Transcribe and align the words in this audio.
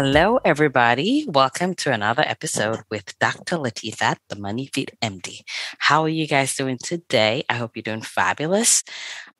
Hello, 0.00 0.38
everybody. 0.44 1.26
Welcome 1.26 1.74
to 1.82 1.90
another 1.90 2.22
episode 2.24 2.82
with 2.88 3.18
Dr. 3.18 3.56
Latifat, 3.56 4.18
the 4.28 4.36
Money 4.36 4.70
Fit 4.72 4.96
MD. 5.02 5.40
How 5.78 6.04
are 6.04 6.08
you 6.08 6.28
guys 6.28 6.54
doing 6.54 6.78
today? 6.78 7.42
I 7.48 7.54
hope 7.54 7.72
you're 7.74 7.82
doing 7.82 8.02
fabulous. 8.02 8.84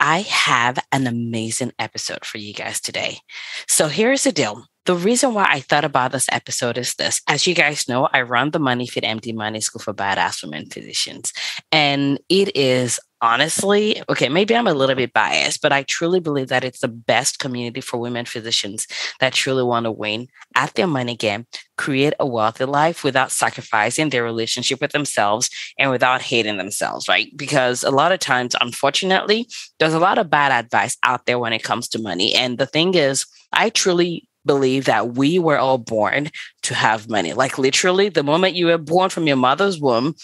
I 0.01 0.21
have 0.21 0.79
an 0.93 1.07
amazing 1.07 1.73
episode 1.79 2.25
for 2.25 2.39
you 2.39 2.55
guys 2.55 2.81
today. 2.81 3.19
So 3.67 3.89
here's 3.89 4.25
the 4.25 4.33
deal. 4.33 4.67
The 4.87 4.95
reason 4.95 5.35
why 5.35 5.47
I 5.51 5.61
thought 5.61 5.85
about 5.85 6.13
this 6.13 6.29
episode 6.33 6.79
is 6.79 6.95
this. 6.95 7.21
As 7.29 7.47
you 7.47 7.55
guys 7.55 7.89
know, 7.89 8.09
I 8.13 8.23
run 8.23 8.53
the 8.53 8.59
Money 8.59 8.87
Fit 8.87 9.05
MD 9.05 9.35
Money 9.35 9.61
School 9.61 9.81
for 9.81 9.93
Badass 9.93 10.43
Women 10.43 10.67
Physicians, 10.67 11.33
and 11.71 12.19
it 12.29 12.57
is 12.57 12.99
honestly, 13.21 14.03
okay, 14.09 14.29
maybe 14.29 14.55
I'm 14.55 14.67
a 14.67 14.75
little 14.75 14.95
bit 14.95 15.13
biased, 15.13 15.61
but 15.61 15.73
I 15.73 15.83
truly 15.83 16.21
believe 16.21 16.49
that 16.49 16.65
it's 16.65 16.81
the 16.81 16.89
best 16.89 17.39
community 17.39 17.81
for 17.81 17.99
women 17.99 18.25
physicians 18.25 18.87
that 19.21 19.33
truly 19.33 19.65
want 19.65 19.85
to 19.85 19.93
win 19.93 20.29
at 20.55 20.75
their 20.75 20.87
money 20.87 21.17
game, 21.17 21.47
create 21.77 22.15
a 22.21 22.27
wealthy 22.27 22.65
life 22.65 23.03
without 23.05 23.33
sacrificing 23.33 24.11
their 24.11 24.25
relationship 24.25 24.81
with 24.81 24.93
themselves 24.93 25.51
and 25.79 25.91
without 25.91 26.23
hating 26.23 26.59
themselves, 26.59 27.09
right? 27.09 27.37
Because 27.37 27.83
a 27.83 27.91
lot 27.91 28.13
of 28.13 28.21
times, 28.21 28.55
unfortunately, 28.61 29.49
there's 29.89 29.95
a 29.95 30.05
lot 30.05 30.19
of 30.19 30.29
bad 30.29 30.53
advice 30.53 30.99
out 31.03 31.25
there 31.25 31.39
when 31.39 31.55
it 31.55 31.63
comes 31.63 31.89
to 31.89 31.99
money. 31.99 32.35
And 32.35 32.59
the 32.59 32.67
thing 32.67 32.95
is, 32.95 33.25
I 33.55 33.71
truly 33.71 34.29
believe 34.45 34.85
that 34.85 35.15
we 35.15 35.39
were 35.39 35.57
all 35.57 35.79
born 35.79 36.29
to 36.65 36.75
have 36.75 37.09
money. 37.09 37.33
Like 37.33 37.57
literally, 37.57 38.11
the 38.11 38.23
moment 38.23 38.55
you 38.55 38.67
were 38.67 38.77
born 38.77 39.09
from 39.09 39.27
your 39.27 39.39
mother's 39.39 39.81
womb, 39.81 40.15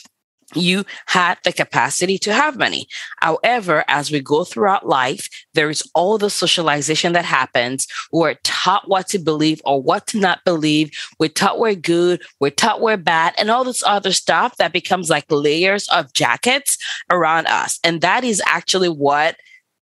you 0.54 0.84
had 1.06 1.38
the 1.44 1.52
capacity 1.52 2.18
to 2.18 2.32
have 2.32 2.58
money. 2.58 2.86
However, 3.20 3.84
as 3.88 4.10
we 4.10 4.20
go 4.20 4.44
throughout 4.44 4.86
life, 4.86 5.28
there 5.54 5.70
is 5.70 5.88
all 5.94 6.18
the 6.18 6.30
socialization 6.30 7.12
that 7.14 7.24
happens. 7.24 7.86
We're 8.12 8.34
taught 8.44 8.88
what 8.88 9.08
to 9.08 9.18
believe 9.18 9.60
or 9.64 9.82
what 9.82 10.06
to 10.08 10.20
not 10.20 10.44
believe. 10.44 10.90
We're 11.18 11.28
taught 11.28 11.58
we're 11.58 11.74
good, 11.74 12.22
we're 12.40 12.50
taught 12.50 12.80
we're 12.80 12.96
bad, 12.96 13.34
and 13.38 13.50
all 13.50 13.64
this 13.64 13.82
other 13.84 14.12
stuff 14.12 14.56
that 14.58 14.72
becomes 14.72 15.10
like 15.10 15.24
layers 15.30 15.88
of 15.88 16.12
jackets 16.12 16.78
around 17.10 17.46
us. 17.46 17.78
And 17.82 18.00
that 18.02 18.24
is 18.24 18.42
actually 18.46 18.90
what 18.90 19.36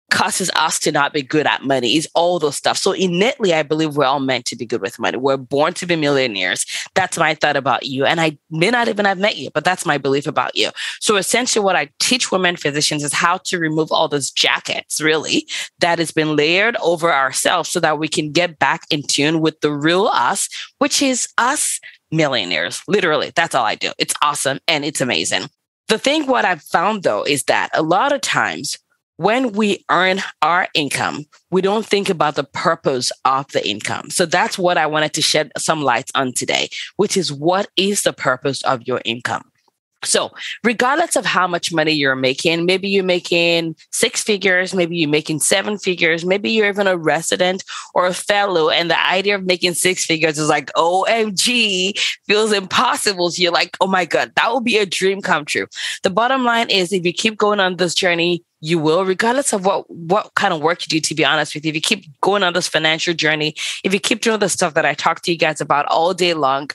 causes 0.09 0.49
us 0.55 0.79
to 0.79 0.91
not 0.91 1.13
be 1.13 1.21
good 1.21 1.45
at 1.45 1.63
money 1.63 1.95
is 1.95 2.07
all 2.13 2.39
those 2.39 2.55
stuff. 2.55 2.77
So 2.77 2.91
innately, 2.91 3.53
I 3.53 3.63
believe 3.63 3.95
we're 3.95 4.05
all 4.05 4.19
meant 4.19 4.45
to 4.45 4.55
be 4.55 4.65
good 4.65 4.81
with 4.81 4.99
money. 4.99 5.17
We're 5.17 5.37
born 5.37 5.73
to 5.75 5.85
be 5.85 5.95
millionaires. 5.95 6.65
That's 6.95 7.17
my 7.17 7.35
thought 7.35 7.57
about 7.57 7.85
you. 7.85 8.05
And 8.05 8.19
I 8.19 8.37
may 8.49 8.69
not 8.69 8.87
even 8.87 9.05
have 9.05 9.17
met 9.17 9.37
you, 9.37 9.49
but 9.51 9.63
that's 9.63 9.85
my 9.85 9.97
belief 9.97 10.27
about 10.27 10.55
you. 10.55 10.71
So 10.99 11.15
essentially 11.17 11.63
what 11.63 11.75
I 11.75 11.89
teach 11.99 12.31
women 12.31 12.55
physicians 12.55 13.03
is 13.03 13.13
how 13.13 13.37
to 13.45 13.59
remove 13.59 13.91
all 13.91 14.07
those 14.07 14.31
jackets, 14.31 15.01
really, 15.01 15.47
that 15.79 15.99
has 15.99 16.11
been 16.11 16.35
layered 16.35 16.75
over 16.77 17.13
ourselves 17.13 17.69
so 17.69 17.79
that 17.79 17.99
we 17.99 18.07
can 18.07 18.31
get 18.31 18.59
back 18.59 18.81
in 18.89 19.03
tune 19.03 19.41
with 19.41 19.61
the 19.61 19.71
real 19.71 20.07
us, 20.07 20.49
which 20.79 21.01
is 21.01 21.27
us 21.37 21.79
millionaires. 22.11 22.81
Literally, 22.87 23.31
that's 23.35 23.55
all 23.55 23.65
I 23.65 23.75
do. 23.75 23.91
It's 23.97 24.13
awesome 24.21 24.59
and 24.67 24.83
it's 24.83 25.01
amazing. 25.01 25.49
The 25.87 25.97
thing 25.97 26.27
what 26.27 26.45
I've 26.45 26.61
found 26.61 27.03
though 27.03 27.23
is 27.23 27.45
that 27.45 27.69
a 27.73 27.81
lot 27.81 28.11
of 28.11 28.21
times 28.21 28.77
when 29.19 29.51
we 29.51 29.83
earn 29.91 30.21
our 30.41 30.69
income, 30.73 31.25
we 31.51 31.61
don't 31.61 31.85
think 31.85 32.09
about 32.09 32.35
the 32.35 32.43
purpose 32.45 33.11
of 33.25 33.45
the 33.51 33.67
income. 33.67 34.09
So 34.09 34.25
that's 34.25 34.57
what 34.57 34.77
I 34.77 34.87
wanted 34.87 35.11
to 35.15 35.21
shed 35.21 35.51
some 35.57 35.81
light 35.81 36.09
on 36.15 36.31
today, 36.31 36.69
which 36.95 37.17
is 37.17 37.29
what 37.29 37.67
is 37.75 38.03
the 38.03 38.13
purpose 38.13 38.61
of 38.63 38.87
your 38.87 39.01
income? 39.03 39.48
So, 40.03 40.31
regardless 40.63 41.15
of 41.17 41.25
how 41.25 41.45
much 41.47 41.73
money 41.73 41.91
you're 41.91 42.15
making, 42.15 42.65
maybe 42.65 42.87
you're 42.87 43.03
making 43.03 43.75
six 43.91 44.23
figures, 44.23 44.73
maybe 44.73 44.95
you're 44.95 45.09
making 45.09 45.39
seven 45.39 45.77
figures, 45.77 46.25
maybe 46.25 46.49
you're 46.51 46.69
even 46.69 46.87
a 46.87 46.95
resident 46.95 47.65
or 47.93 48.07
a 48.07 48.13
fellow, 48.13 48.69
and 48.69 48.89
the 48.89 49.07
idea 49.07 49.35
of 49.35 49.43
making 49.43 49.73
six 49.73 50.05
figures 50.05 50.39
is 50.39 50.47
like, 50.47 50.71
OMG, 50.73 51.99
feels 52.25 52.53
impossible. 52.53 53.29
So 53.29 53.41
you're 53.41 53.51
like, 53.51 53.75
oh 53.81 53.87
my 53.87 54.05
God, 54.05 54.31
that 54.35 54.53
would 54.53 54.63
be 54.63 54.77
a 54.77 54.85
dream 54.85 55.21
come 55.21 55.43
true. 55.43 55.67
The 56.03 56.09
bottom 56.09 56.45
line 56.45 56.69
is 56.69 56.93
if 56.93 57.05
you 57.05 57.11
keep 57.11 57.37
going 57.37 57.59
on 57.59 57.75
this 57.75 57.93
journey, 57.93 58.43
you 58.61 58.79
will, 58.79 59.05
regardless 59.05 59.53
of 59.53 59.65
what 59.65 59.89
what 59.89 60.33
kind 60.35 60.53
of 60.53 60.61
work 60.61 60.81
you 60.81 60.87
do. 60.87 60.99
To 60.99 61.15
be 61.15 61.25
honest 61.25 61.55
with 61.55 61.65
you, 61.65 61.69
if 61.69 61.75
you 61.75 61.81
keep 61.81 62.05
going 62.21 62.43
on 62.43 62.53
this 62.53 62.67
financial 62.67 63.13
journey, 63.13 63.55
if 63.83 63.93
you 63.93 63.99
keep 63.99 64.21
doing 64.21 64.39
the 64.39 64.49
stuff 64.49 64.73
that 64.73 64.85
I 64.85 64.93
talk 64.93 65.21
to 65.21 65.31
you 65.31 65.37
guys 65.37 65.61
about 65.61 65.85
all 65.85 66.13
day 66.13 66.33
long, 66.33 66.69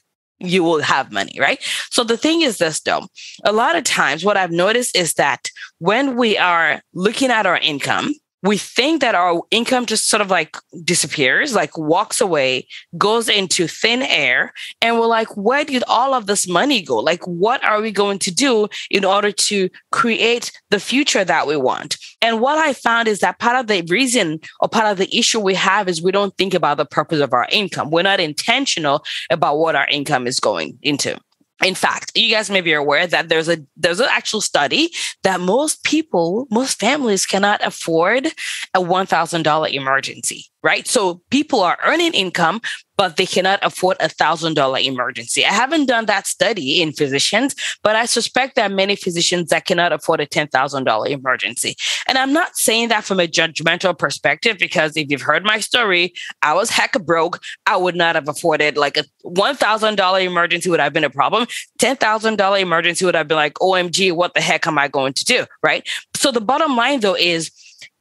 you 0.47 0.63
will 0.63 0.83
have 0.83 1.13
money, 1.13 1.39
right? 1.39 1.63
So 1.91 2.05
the 2.05 2.17
thing 2.17 2.43
is 2.43 2.59
this 2.59 2.81
though, 2.81 3.07
a 3.45 3.53
lot 3.53 3.77
of 3.77 3.85
times 3.85 4.25
what 4.25 4.37
I've 4.37 4.53
noticed 4.53 4.97
is 4.97 5.15
that 5.15 5.49
when 5.79 6.17
we 6.17 6.39
are 6.39 6.81
looking 6.93 7.31
at 7.31 7.47
our 7.47 7.59
income, 7.59 8.15
we 8.45 8.59
think 8.59 9.01
that 9.01 9.15
our 9.15 9.43
income 9.51 9.87
just 9.87 10.09
sort 10.09 10.21
of 10.21 10.31
like 10.31 10.57
disappears, 10.85 11.55
like 11.55 11.77
walks 11.79 12.21
away, 12.21 12.69
goes 12.99 13.29
into 13.29 13.67
thin 13.67 14.03
air. 14.03 14.53
And 14.83 15.01
we're 15.01 15.07
like, 15.07 15.35
where 15.35 15.65
did 15.65 15.83
all 15.89 16.13
of 16.13 16.27
this 16.27 16.47
money 16.47 16.83
go? 16.83 16.99
Like, 16.99 17.27
what 17.27 17.65
are 17.65 17.81
we 17.81 17.91
going 17.91 18.19
to 18.21 18.31
do 18.31 18.69
in 18.91 19.03
order 19.03 19.33
to 19.33 19.71
create 19.93 20.53
the 20.69 20.79
future 20.79 21.25
that 21.25 21.47
we 21.47 21.57
want? 21.57 21.97
And 22.21 22.41
what 22.41 22.59
I 22.59 22.75
found 22.75 23.09
is 23.09 23.21
that 23.21 23.39
part 23.39 23.57
of 23.57 23.67
the 23.67 23.83
reason 23.89 24.41
or 24.61 24.69
part 24.69 24.93
of 24.93 24.99
the 24.99 25.17
issue 25.17 25.41
we 25.41 25.55
have 25.55 25.89
is 25.89 26.03
we 26.03 26.13
don't 26.13 26.37
think 26.37 26.53
about 26.53 26.77
the 26.77 26.85
purpose 26.85 27.21
of 27.21 27.33
our 27.33 27.49
income. 27.51 27.91
We're 27.91 28.03
not 28.03 28.21
intentional 28.21 29.05
about 29.31 29.59
what 29.59 29.75
our 29.75 29.89
income 29.89 30.27
is 30.27 30.39
going 30.39 30.79
into. 30.83 31.19
In 31.65 31.75
fact, 31.75 32.13
you 32.15 32.31
guys 32.31 32.51
may 32.51 32.61
be 32.61 32.75
aware 32.75 33.07
that 33.07 33.31
there's 33.31 33.49
a 33.49 33.57
there's 33.77 34.01
an 34.01 34.09
actual 34.11 34.43
study 34.43 34.93
that 35.23 35.41
most 35.41 35.83
people, 35.83 36.47
most 36.51 36.79
families 36.79 37.25
cannot 37.25 37.65
afford 37.67 38.27
a 38.75 38.81
$1,000 38.81 39.73
emergency 39.73 40.47
right? 40.65 40.89
So 40.89 41.21
people 41.31 41.61
are 41.61 41.79
earning 41.85 42.15
income, 42.15 42.63
but 42.97 43.17
they 43.19 43.27
cannot 43.27 43.59
afford 43.63 43.99
a 44.01 44.09
thousand 44.09 44.55
dollar 44.55 44.79
emergency. 44.79 45.45
I 45.45 45.53
haven't 45.53 45.87
done 45.87 46.07
that 46.07 46.27
study 46.27 46.81
in 46.81 46.93
physicians, 46.93 47.55
but 47.83 47.97
I 47.97 48.07
suspect 48.07 48.55
there 48.55 48.65
are 48.65 48.71
many 48.71 48.97
physicians 48.97 49.51
that 49.51 49.67
cannot 49.67 49.93
afford 49.93 50.21
a 50.21 50.27
ten 50.27 50.49
thousand 50.49 50.85
dollar 50.85 51.09
emergency. 51.09 51.77
And 52.09 52.17
I'm 52.17 52.33
not 52.33 52.57
saying 52.57 52.89
that 52.89 53.05
from 53.05 53.21
a 53.21 53.27
judgmental 53.27 53.97
perspective 53.97 54.57
because 54.59 54.97
if 54.97 55.11
you've 55.11 55.21
heard 55.21 55.45
my 55.45 55.61
story, 55.61 56.15
I 56.41 56.55
was 56.55 56.71
heck 56.71 56.93
broke. 57.05 57.41
I 57.67 57.77
would 57.77 57.95
not 57.95 58.15
have 58.15 58.29
afforded 58.29 58.79
like 58.79 58.97
a 58.97 59.05
one 59.23 59.57
thousand 59.57 59.97
dollar 59.97 60.21
emergency 60.21 60.71
would 60.71 60.81
have 60.81 60.95
been 60.95 61.05
a 61.05 61.11
problem. 61.11 61.47
Ten 61.79 61.97
thousand 61.97 62.37
dollar 62.37 62.59
emergency 62.59 63.05
would 63.05 63.15
have 63.15 63.29
been 63.29 63.37
like, 63.37 63.55
OMG, 63.55 64.13
what 64.13 64.33
the 64.33 64.41
heck 64.41 64.67
am 64.67 64.79
I 64.79 64.89
going 64.89 65.13
to 65.13 65.25
do? 65.25 65.45
Right. 65.63 65.87
So 66.15 66.31
the 66.31 66.41
bottom 66.41 66.75
line 66.75 67.01
though 67.01 67.17
is 67.17 67.51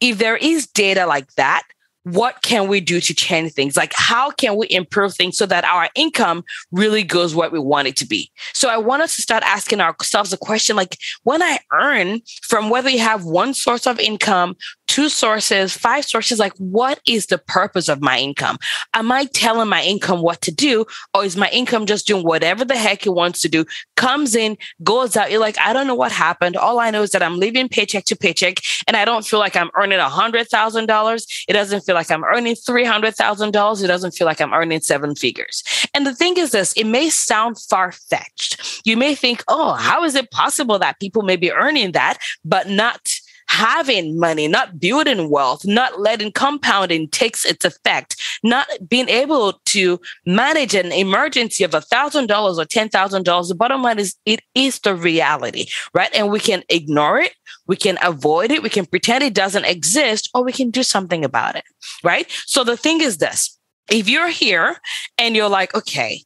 if 0.00 0.18
there 0.18 0.36
is 0.36 0.66
data 0.66 1.06
like 1.06 1.30
that, 1.34 1.62
what 2.04 2.42
can 2.42 2.68
we 2.68 2.80
do 2.80 3.00
to 3.00 3.14
change 3.14 3.52
things? 3.52 3.76
Like, 3.76 3.92
how 3.96 4.30
can 4.30 4.56
we 4.56 4.66
improve 4.70 5.14
things 5.14 5.36
so 5.36 5.46
that 5.46 5.64
our 5.64 5.88
income 5.94 6.44
really 6.70 7.02
goes 7.02 7.34
where 7.34 7.50
we 7.50 7.58
want 7.58 7.88
it 7.88 7.96
to 7.96 8.06
be? 8.06 8.30
So, 8.52 8.68
I 8.68 8.76
want 8.76 9.02
us 9.02 9.16
to 9.16 9.22
start 9.22 9.42
asking 9.44 9.80
ourselves 9.80 10.32
a 10.32 10.36
question 10.36 10.76
like, 10.76 10.96
when 11.24 11.42
I 11.42 11.58
earn 11.72 12.20
from 12.42 12.70
whether 12.70 12.90
you 12.90 13.00
have 13.00 13.24
one 13.24 13.54
source 13.54 13.86
of 13.86 13.98
income 13.98 14.56
two 14.94 15.08
sources, 15.08 15.76
five 15.76 16.04
sources, 16.04 16.38
like 16.38 16.52
what 16.58 17.00
is 17.04 17.26
the 17.26 17.36
purpose 17.36 17.88
of 17.88 18.00
my 18.00 18.16
income? 18.16 18.56
Am 18.94 19.10
I 19.10 19.24
telling 19.24 19.68
my 19.68 19.82
income 19.82 20.22
what 20.22 20.40
to 20.42 20.52
do? 20.52 20.86
Or 21.12 21.24
is 21.24 21.36
my 21.36 21.50
income 21.50 21.84
just 21.84 22.06
doing 22.06 22.22
whatever 22.22 22.64
the 22.64 22.76
heck 22.76 23.04
it 23.04 23.10
wants 23.10 23.40
to 23.40 23.48
do? 23.48 23.64
Comes 23.96 24.36
in, 24.36 24.56
goes 24.84 25.16
out. 25.16 25.32
You're 25.32 25.40
like, 25.40 25.58
I 25.58 25.72
don't 25.72 25.88
know 25.88 25.96
what 25.96 26.12
happened. 26.12 26.56
All 26.56 26.78
I 26.78 26.92
know 26.92 27.02
is 27.02 27.10
that 27.10 27.24
I'm 27.24 27.40
living 27.40 27.68
paycheck 27.68 28.04
to 28.04 28.14
paycheck 28.14 28.58
and 28.86 28.96
I 28.96 29.04
don't 29.04 29.26
feel 29.26 29.40
like 29.40 29.56
I'm 29.56 29.70
earning 29.74 29.98
a 29.98 30.08
hundred 30.08 30.46
thousand 30.46 30.86
dollars. 30.86 31.26
It 31.48 31.54
doesn't 31.54 31.80
feel 31.80 31.96
like 31.96 32.12
I'm 32.12 32.22
earning 32.22 32.54
three 32.54 32.84
hundred 32.84 33.16
thousand 33.16 33.50
dollars. 33.50 33.82
It 33.82 33.88
doesn't 33.88 34.12
feel 34.12 34.28
like 34.28 34.40
I'm 34.40 34.54
earning 34.54 34.80
seven 34.80 35.16
figures. 35.16 35.64
And 35.92 36.06
the 36.06 36.14
thing 36.14 36.36
is 36.36 36.52
this, 36.52 36.72
it 36.74 36.84
may 36.84 37.10
sound 37.10 37.60
far 37.60 37.90
fetched. 37.90 38.82
You 38.84 38.96
may 38.96 39.16
think, 39.16 39.42
oh, 39.48 39.72
how 39.72 40.04
is 40.04 40.14
it 40.14 40.30
possible 40.30 40.78
that 40.78 41.00
people 41.00 41.22
may 41.22 41.34
be 41.34 41.50
earning 41.50 41.90
that, 41.92 42.18
but 42.44 42.68
not 42.68 43.08
having 43.54 44.18
money, 44.18 44.48
not 44.48 44.80
building 44.80 45.30
wealth, 45.30 45.64
not 45.64 46.00
letting 46.00 46.32
compounding 46.32 47.08
takes 47.08 47.44
its 47.44 47.64
effect, 47.64 48.16
not 48.42 48.66
being 48.88 49.08
able 49.08 49.60
to 49.64 50.00
manage 50.26 50.74
an 50.74 50.90
emergency 50.90 51.62
of 51.62 51.72
a 51.72 51.80
thousand 51.80 52.26
dollars 52.26 52.58
or 52.58 52.64
ten 52.64 52.88
thousand 52.88 53.24
dollars. 53.24 53.48
The 53.48 53.54
bottom 53.54 53.80
line 53.80 54.00
is 54.00 54.16
it 54.26 54.40
is 54.56 54.80
the 54.80 54.96
reality, 54.96 55.66
right? 55.94 56.10
And 56.14 56.30
we 56.30 56.40
can 56.40 56.64
ignore 56.68 57.20
it, 57.20 57.34
we 57.68 57.76
can 57.76 57.96
avoid 58.02 58.50
it, 58.50 58.62
we 58.62 58.70
can 58.70 58.86
pretend 58.86 59.22
it 59.22 59.34
doesn't 59.34 59.64
exist, 59.64 60.28
or 60.34 60.42
we 60.42 60.52
can 60.52 60.70
do 60.70 60.82
something 60.82 61.24
about 61.24 61.54
it, 61.54 61.64
right? 62.02 62.26
So 62.46 62.64
the 62.64 62.76
thing 62.76 63.00
is 63.00 63.18
this. 63.18 63.56
If 63.88 64.08
you're 64.08 64.30
here 64.30 64.78
and 65.16 65.36
you're 65.36 65.48
like, 65.48 65.76
okay, 65.76 66.22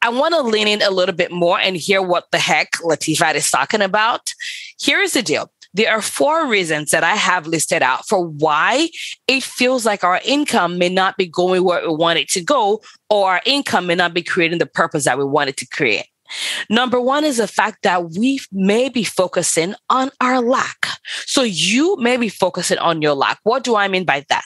I 0.00 0.08
want 0.08 0.34
to 0.34 0.40
lean 0.40 0.66
in 0.66 0.80
a 0.80 0.90
little 0.90 1.14
bit 1.14 1.30
more 1.30 1.60
and 1.60 1.76
hear 1.76 2.00
what 2.00 2.30
the 2.32 2.38
heck 2.38 2.72
Latifat 2.78 3.34
is 3.34 3.50
talking 3.50 3.82
about. 3.82 4.32
Here's 4.80 5.12
the 5.12 5.22
deal. 5.22 5.50
There 5.72 5.92
are 5.92 6.02
four 6.02 6.46
reasons 6.46 6.90
that 6.90 7.04
I 7.04 7.14
have 7.14 7.46
listed 7.46 7.82
out 7.82 8.06
for 8.08 8.26
why 8.26 8.88
it 9.28 9.42
feels 9.42 9.86
like 9.86 10.02
our 10.02 10.20
income 10.24 10.78
may 10.78 10.88
not 10.88 11.16
be 11.16 11.26
going 11.26 11.62
where 11.62 11.88
we 11.88 11.94
want 11.94 12.18
it 12.18 12.28
to 12.30 12.42
go, 12.42 12.80
or 13.08 13.32
our 13.32 13.40
income 13.44 13.86
may 13.86 13.94
not 13.94 14.12
be 14.12 14.22
creating 14.22 14.58
the 14.58 14.66
purpose 14.66 15.04
that 15.04 15.18
we 15.18 15.24
want 15.24 15.48
it 15.48 15.56
to 15.58 15.66
create. 15.66 16.06
Number 16.68 17.00
one 17.00 17.24
is 17.24 17.38
the 17.38 17.48
fact 17.48 17.82
that 17.82 18.10
we 18.12 18.40
may 18.52 18.88
be 18.88 19.04
focusing 19.04 19.74
on 19.88 20.10
our 20.20 20.40
lack. 20.40 20.86
So 21.26 21.42
you 21.42 21.96
may 21.96 22.16
be 22.16 22.28
focusing 22.28 22.78
on 22.78 23.02
your 23.02 23.14
lack. 23.14 23.40
What 23.42 23.64
do 23.64 23.76
I 23.76 23.88
mean 23.88 24.04
by 24.04 24.24
that? 24.28 24.39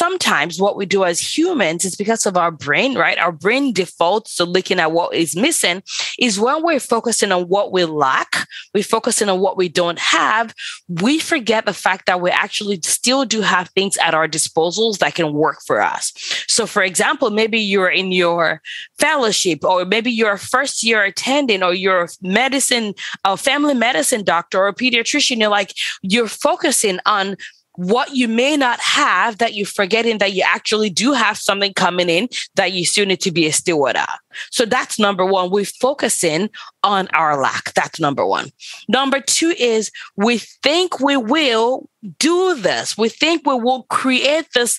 Sometimes 0.00 0.58
what 0.58 0.76
we 0.78 0.86
do 0.86 1.04
as 1.04 1.20
humans 1.20 1.84
is 1.84 1.94
because 1.94 2.24
of 2.24 2.34
our 2.34 2.50
brain, 2.50 2.96
right? 2.96 3.18
Our 3.18 3.32
brain 3.32 3.74
defaults 3.74 4.36
to 4.36 4.46
looking 4.46 4.80
at 4.80 4.92
what 4.92 5.14
is 5.14 5.36
missing 5.36 5.82
is 6.18 6.40
when 6.40 6.62
we're 6.62 6.80
focusing 6.80 7.30
on 7.32 7.48
what 7.48 7.70
we 7.70 7.84
lack, 7.84 8.48
we're 8.72 8.82
focusing 8.82 9.28
on 9.28 9.40
what 9.40 9.58
we 9.58 9.68
don't 9.68 9.98
have, 9.98 10.54
we 10.88 11.18
forget 11.18 11.66
the 11.66 11.74
fact 11.74 12.06
that 12.06 12.22
we 12.22 12.30
actually 12.30 12.80
still 12.82 13.26
do 13.26 13.42
have 13.42 13.68
things 13.68 13.98
at 13.98 14.14
our 14.14 14.26
disposals 14.26 15.00
that 15.00 15.14
can 15.14 15.34
work 15.34 15.58
for 15.66 15.82
us. 15.82 16.14
So 16.48 16.64
for 16.64 16.82
example, 16.82 17.28
maybe 17.28 17.60
you're 17.60 17.90
in 17.90 18.10
your 18.10 18.62
fellowship 18.98 19.66
or 19.66 19.84
maybe 19.84 20.10
you're 20.10 20.32
a 20.32 20.38
first 20.38 20.82
year 20.82 21.04
attending 21.04 21.62
or 21.62 21.74
you're 21.74 22.08
medicine, 22.22 22.94
a 23.26 23.36
family 23.36 23.74
medicine 23.74 24.24
doctor 24.24 24.60
or 24.60 24.68
a 24.68 24.74
pediatrician, 24.74 25.40
you're 25.40 25.50
like, 25.50 25.74
you're 26.00 26.26
focusing 26.26 27.00
on 27.04 27.36
what 27.80 28.14
you 28.14 28.28
may 28.28 28.58
not 28.58 28.78
have 28.78 29.38
that 29.38 29.54
you're 29.54 29.64
forgetting 29.64 30.18
that 30.18 30.34
you 30.34 30.42
actually 30.46 30.90
do 30.90 31.14
have 31.14 31.38
something 31.38 31.72
coming 31.72 32.10
in 32.10 32.28
that 32.56 32.72
you 32.72 32.84
still 32.84 33.06
need 33.06 33.22
to 33.22 33.30
be 33.30 33.46
a 33.46 33.52
steward 33.52 33.96
of. 33.96 34.08
So 34.50 34.66
that's 34.66 34.98
number 34.98 35.24
one. 35.24 35.50
We're 35.50 35.64
focusing 35.64 36.50
on 36.82 37.08
our 37.14 37.40
lack. 37.40 37.72
That's 37.72 37.98
number 37.98 38.26
one. 38.26 38.50
Number 38.86 39.18
two 39.18 39.54
is 39.58 39.90
we 40.14 40.38
think 40.62 41.00
we 41.00 41.16
will 41.16 41.88
do 42.18 42.54
this. 42.54 42.98
We 42.98 43.08
think 43.08 43.46
we 43.46 43.54
will 43.54 43.84
create 43.84 44.48
this 44.52 44.78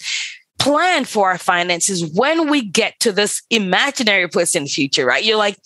plan 0.59 1.05
for 1.05 1.31
our 1.31 1.39
finances 1.39 2.05
when 2.13 2.51
we 2.51 2.63
get 2.63 2.99
to 2.99 3.11
this 3.11 3.41
imaginary 3.49 4.27
place 4.27 4.55
in 4.55 4.65
the 4.65 4.69
future, 4.69 5.07
right? 5.07 5.23
You're 5.23 5.37
like, 5.37 5.57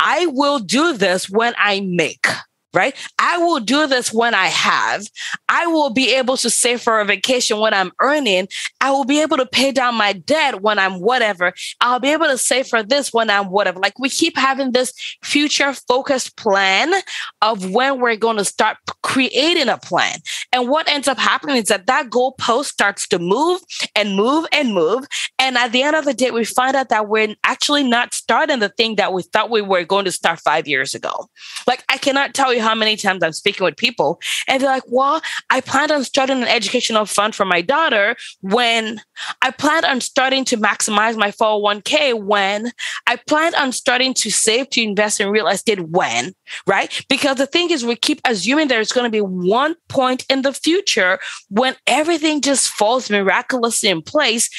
I 0.00 0.26
will 0.26 0.58
do 0.58 0.92
this 0.92 1.30
when 1.30 1.54
I 1.56 1.80
make 1.80 2.26
right? 2.74 2.94
I 3.18 3.38
will 3.38 3.60
do 3.60 3.86
this 3.86 4.12
when 4.12 4.34
I 4.34 4.46
have. 4.46 5.06
I 5.48 5.66
will 5.66 5.90
be 5.90 6.14
able 6.14 6.36
to 6.38 6.50
save 6.50 6.80
for 6.80 7.00
a 7.00 7.04
vacation 7.04 7.58
when 7.58 7.72
I'm 7.72 7.92
earning. 8.00 8.48
I 8.80 8.90
will 8.90 9.04
be 9.04 9.22
able 9.22 9.36
to 9.36 9.46
pay 9.46 9.72
down 9.72 9.94
my 9.94 10.12
debt 10.12 10.60
when 10.60 10.78
I'm 10.78 11.00
whatever. 11.00 11.52
I'll 11.80 12.00
be 12.00 12.12
able 12.12 12.26
to 12.26 12.38
save 12.38 12.66
for 12.66 12.82
this 12.82 13.12
when 13.12 13.30
I'm 13.30 13.50
whatever. 13.50 13.78
Like 13.78 13.98
we 13.98 14.08
keep 14.08 14.36
having 14.36 14.72
this 14.72 14.92
future 15.22 15.72
focused 15.72 16.36
plan 16.36 16.92
of 17.40 17.70
when 17.70 18.00
we're 18.00 18.16
going 18.16 18.36
to 18.36 18.44
start 18.44 18.78
creating 19.02 19.68
a 19.68 19.78
plan. 19.78 20.18
And 20.52 20.68
what 20.68 20.88
ends 20.88 21.08
up 21.08 21.18
happening 21.18 21.56
is 21.56 21.68
that 21.68 21.86
that 21.86 22.10
goalpost 22.10 22.66
starts 22.66 23.06
to 23.08 23.18
move 23.18 23.60
and 23.94 24.16
move 24.16 24.46
and 24.52 24.74
move. 24.74 25.06
And 25.38 25.56
at 25.56 25.72
the 25.72 25.82
end 25.82 25.96
of 25.96 26.04
the 26.04 26.14
day, 26.14 26.30
we 26.30 26.44
find 26.44 26.74
out 26.76 26.88
that 26.88 27.08
we're 27.08 27.34
actually 27.44 27.84
not 27.84 28.14
starting 28.14 28.58
the 28.58 28.68
thing 28.68 28.96
that 28.96 29.12
we 29.12 29.22
thought 29.22 29.50
we 29.50 29.62
were 29.62 29.84
going 29.84 30.04
to 30.06 30.12
start 30.12 30.40
five 30.40 30.66
years 30.66 30.94
ago. 30.94 31.28
Like 31.66 31.84
I 31.88 31.98
cannot 31.98 32.34
tell 32.34 32.52
you 32.52 32.63
how 32.64 32.74
many 32.74 32.96
times 32.96 33.22
I'm 33.22 33.32
speaking 33.32 33.64
with 33.64 33.76
people 33.76 34.20
and 34.48 34.60
they're 34.60 34.70
like, 34.70 34.82
well, 34.88 35.20
I 35.50 35.60
planned 35.60 35.92
on 35.92 36.04
starting 36.04 36.42
an 36.42 36.48
educational 36.48 37.04
fund 37.04 37.34
for 37.34 37.44
my 37.44 37.60
daughter 37.60 38.16
when 38.40 39.00
I 39.42 39.50
planned 39.50 39.84
on 39.84 40.00
starting 40.00 40.44
to 40.46 40.56
maximize 40.56 41.16
my 41.16 41.30
401k 41.30 42.20
when 42.22 42.72
I 43.06 43.16
planned 43.28 43.54
on 43.54 43.72
starting 43.72 44.14
to 44.14 44.30
save 44.30 44.70
to 44.70 44.82
invest 44.82 45.20
in 45.20 45.28
real 45.28 45.46
estate 45.46 45.80
when, 45.88 46.32
right? 46.66 47.04
Because 47.08 47.36
the 47.36 47.46
thing 47.46 47.70
is, 47.70 47.84
we 47.84 47.96
keep 47.96 48.20
assuming 48.24 48.68
there's 48.68 48.92
going 48.92 49.04
to 49.04 49.10
be 49.10 49.20
one 49.20 49.76
point 49.88 50.24
in 50.28 50.42
the 50.42 50.52
future 50.52 51.18
when 51.48 51.76
everything 51.86 52.40
just 52.40 52.68
falls 52.68 53.10
miraculously 53.10 53.90
in 53.90 54.02
place 54.02 54.50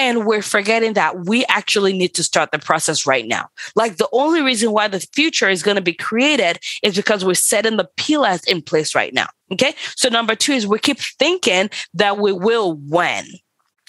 and 0.00 0.24
we're 0.24 0.40
forgetting 0.40 0.94
that 0.94 1.26
we 1.26 1.44
actually 1.44 1.92
need 1.92 2.14
to 2.14 2.22
start 2.22 2.52
the 2.52 2.58
process 2.58 3.06
right 3.06 3.26
now. 3.26 3.50
Like 3.76 3.98
the 3.98 4.08
only 4.12 4.40
reason 4.40 4.72
why 4.72 4.88
the 4.88 5.06
future 5.12 5.46
is 5.46 5.62
going 5.62 5.74
to 5.74 5.82
be 5.82 5.92
created 5.92 6.58
is 6.82 6.96
because 6.96 7.22
we're 7.22 7.34
setting 7.34 7.76
the 7.76 7.88
pillars 7.98 8.42
in 8.44 8.62
place 8.62 8.94
right 8.94 9.12
now. 9.12 9.26
Okay. 9.52 9.74
So 9.96 10.08
number 10.08 10.34
two 10.34 10.52
is 10.52 10.66
we 10.66 10.78
keep 10.78 10.98
thinking 11.18 11.68
that 11.92 12.16
we 12.16 12.32
will 12.32 12.76
when. 12.88 13.26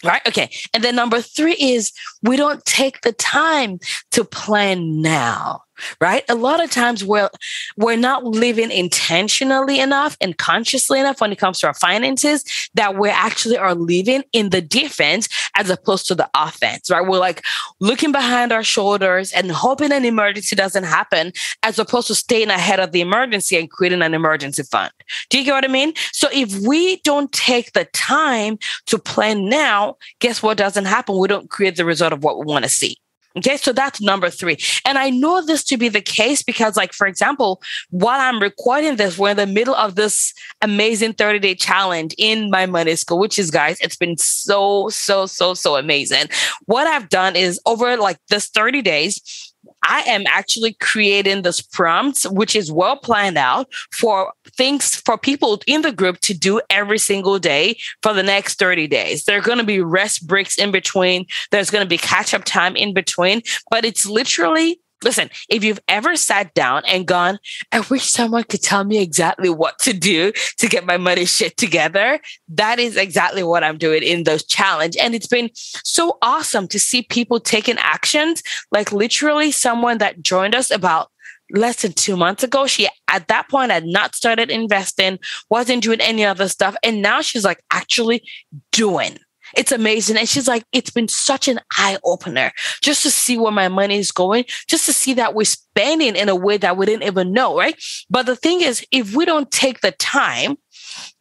Right. 0.03 0.21
Okay. 0.27 0.51
And 0.73 0.83
then 0.83 0.97
number 0.97 1.21
three 1.21 1.55
is 1.57 1.93
we 2.23 2.35
don't 2.35 2.65
take 2.65 3.01
the 3.01 3.13
time 3.13 3.79
to 4.11 4.25
plan 4.25 5.01
now 5.01 5.61
right? 5.99 6.23
A 6.29 6.35
lot 6.35 6.63
of 6.63 6.71
times 6.71 7.03
we're 7.03 7.29
we're 7.77 7.97
not 7.97 8.23
living 8.23 8.71
intentionally 8.71 9.79
enough 9.79 10.17
and 10.21 10.37
consciously 10.37 10.99
enough 10.99 11.21
when 11.21 11.31
it 11.31 11.37
comes 11.37 11.59
to 11.59 11.67
our 11.67 11.73
finances 11.73 12.43
that 12.73 12.97
we 12.97 13.09
actually 13.09 13.57
are 13.57 13.75
living 13.75 14.23
in 14.33 14.49
the 14.49 14.61
defense 14.61 15.27
as 15.55 15.69
opposed 15.69 16.07
to 16.07 16.15
the 16.15 16.29
offense, 16.35 16.89
right? 16.89 17.05
We're 17.05 17.19
like 17.19 17.43
looking 17.79 18.11
behind 18.11 18.51
our 18.51 18.63
shoulders 18.63 19.31
and 19.31 19.51
hoping 19.51 19.91
an 19.91 20.05
emergency 20.05 20.55
doesn't 20.55 20.83
happen 20.83 21.33
as 21.63 21.79
opposed 21.79 22.07
to 22.07 22.15
staying 22.15 22.49
ahead 22.49 22.79
of 22.79 22.91
the 22.91 23.01
emergency 23.01 23.57
and 23.57 23.69
creating 23.69 24.01
an 24.01 24.13
emergency 24.13 24.63
fund. 24.63 24.91
Do 25.29 25.37
you 25.37 25.45
get 25.45 25.53
what 25.53 25.65
I 25.65 25.67
mean? 25.67 25.93
So 26.11 26.27
if 26.31 26.55
we 26.67 26.97
don't 26.97 27.31
take 27.31 27.73
the 27.73 27.85
time 27.85 28.57
to 28.87 28.97
plan 28.97 29.49
now, 29.49 29.97
guess 30.19 30.41
what 30.41 30.57
doesn't 30.57 30.85
happen? 30.85 31.17
We 31.17 31.27
don't 31.27 31.49
create 31.49 31.75
the 31.75 31.85
result 31.85 32.13
of 32.13 32.23
what 32.23 32.39
we 32.39 32.45
want 32.45 32.63
to 32.63 32.69
see. 32.69 32.97
Okay, 33.37 33.55
so 33.57 33.71
that's 33.71 34.01
number 34.01 34.29
three. 34.29 34.57
And 34.85 34.97
I 34.97 35.09
know 35.09 35.43
this 35.45 35.63
to 35.65 35.77
be 35.77 35.87
the 35.87 36.01
case 36.01 36.43
because, 36.43 36.75
like, 36.75 36.91
for 36.91 37.07
example, 37.07 37.61
while 37.89 38.19
I'm 38.19 38.41
recording 38.41 38.97
this, 38.97 39.17
we're 39.17 39.31
in 39.31 39.37
the 39.37 39.47
middle 39.47 39.75
of 39.75 39.95
this 39.95 40.33
amazing 40.61 41.13
30 41.13 41.39
day 41.39 41.55
challenge 41.55 42.13
in 42.17 42.49
my 42.49 42.65
money 42.65 42.95
school, 42.95 43.19
which 43.19 43.39
is, 43.39 43.49
guys, 43.49 43.77
it's 43.79 43.95
been 43.95 44.17
so, 44.17 44.89
so, 44.89 45.25
so, 45.25 45.53
so 45.53 45.77
amazing. 45.77 46.25
What 46.65 46.87
I've 46.87 47.09
done 47.09 47.35
is 47.35 47.59
over 47.65 47.95
like 47.95 48.17
this 48.29 48.47
30 48.49 48.81
days, 48.81 49.50
I 49.83 50.01
am 50.01 50.25
actually 50.27 50.73
creating 50.73 51.41
this 51.41 51.61
prompt, 51.61 52.23
which 52.25 52.55
is 52.55 52.71
well 52.71 52.97
planned 52.97 53.37
out 53.37 53.67
for 53.91 54.33
things 54.55 54.95
for 54.95 55.17
people 55.17 55.61
in 55.67 55.81
the 55.81 55.91
group 55.91 56.19
to 56.21 56.33
do 56.33 56.61
every 56.69 56.97
single 56.97 57.39
day 57.39 57.77
for 58.01 58.13
the 58.13 58.23
next 58.23 58.59
30 58.59 58.87
days. 58.87 59.25
There 59.25 59.37
are 59.37 59.41
going 59.41 59.57
to 59.57 59.63
be 59.63 59.81
rest 59.81 60.27
breaks 60.27 60.57
in 60.57 60.71
between. 60.71 61.25
There's 61.51 61.69
going 61.69 61.83
to 61.83 61.89
be 61.89 61.97
catch 61.97 62.33
up 62.33 62.43
time 62.43 62.75
in 62.75 62.93
between, 62.93 63.41
but 63.69 63.85
it's 63.85 64.05
literally 64.05 64.79
Listen, 65.03 65.29
if 65.49 65.63
you've 65.63 65.79
ever 65.87 66.15
sat 66.15 66.53
down 66.53 66.83
and 66.87 67.07
gone, 67.07 67.39
I 67.71 67.79
wish 67.81 68.03
someone 68.03 68.43
could 68.43 68.61
tell 68.61 68.83
me 68.83 69.01
exactly 69.01 69.49
what 69.49 69.79
to 69.79 69.93
do 69.93 70.31
to 70.57 70.67
get 70.67 70.85
my 70.85 70.97
money 70.97 71.25
shit 71.25 71.57
together, 71.57 72.19
that 72.49 72.79
is 72.79 72.97
exactly 72.97 73.43
what 73.43 73.63
I'm 73.63 73.77
doing 73.77 74.03
in 74.03 74.23
those 74.23 74.43
challenge. 74.43 74.95
And 74.97 75.15
it's 75.15 75.27
been 75.27 75.49
so 75.55 76.17
awesome 76.21 76.67
to 76.69 76.79
see 76.79 77.01
people 77.01 77.39
taking 77.39 77.77
actions. 77.79 78.43
Like 78.71 78.91
literally 78.91 79.51
someone 79.51 79.97
that 79.99 80.21
joined 80.21 80.55
us 80.55 80.69
about 80.69 81.09
less 81.53 81.81
than 81.81 81.93
two 81.93 82.15
months 82.15 82.43
ago. 82.43 82.67
She 82.67 82.87
at 83.07 83.27
that 83.27 83.49
point 83.49 83.71
had 83.71 83.85
not 83.85 84.15
started 84.15 84.49
investing, 84.49 85.19
wasn't 85.49 85.83
doing 85.83 86.01
any 86.01 86.23
other 86.23 86.47
stuff. 86.47 86.75
And 86.83 87.01
now 87.01 87.21
she's 87.21 87.43
like 87.43 87.63
actually 87.71 88.23
doing 88.71 89.17
it's 89.55 89.71
amazing. 89.71 90.17
And 90.17 90.27
she's 90.27 90.47
like, 90.47 90.63
it's 90.71 90.91
been 90.91 91.07
such 91.07 91.47
an 91.47 91.59
eye 91.77 91.97
opener 92.03 92.51
just 92.81 93.03
to 93.03 93.11
see 93.11 93.37
where 93.37 93.51
my 93.51 93.67
money 93.67 93.97
is 93.97 94.11
going, 94.11 94.45
just 94.67 94.85
to 94.85 94.93
see 94.93 95.13
that 95.15 95.33
we're 95.33 95.45
spending 95.45 96.15
in 96.15 96.29
a 96.29 96.35
way 96.35 96.57
that 96.57 96.77
we 96.77 96.85
didn't 96.85 97.07
even 97.07 97.31
know, 97.31 97.57
right? 97.57 97.75
But 98.09 98.25
the 98.25 98.35
thing 98.35 98.61
is, 98.61 98.85
if 98.91 99.15
we 99.15 99.25
don't 99.25 99.51
take 99.51 99.81
the 99.81 99.91
time 99.91 100.57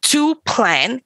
to 0.03 0.35
plan, 0.45 1.01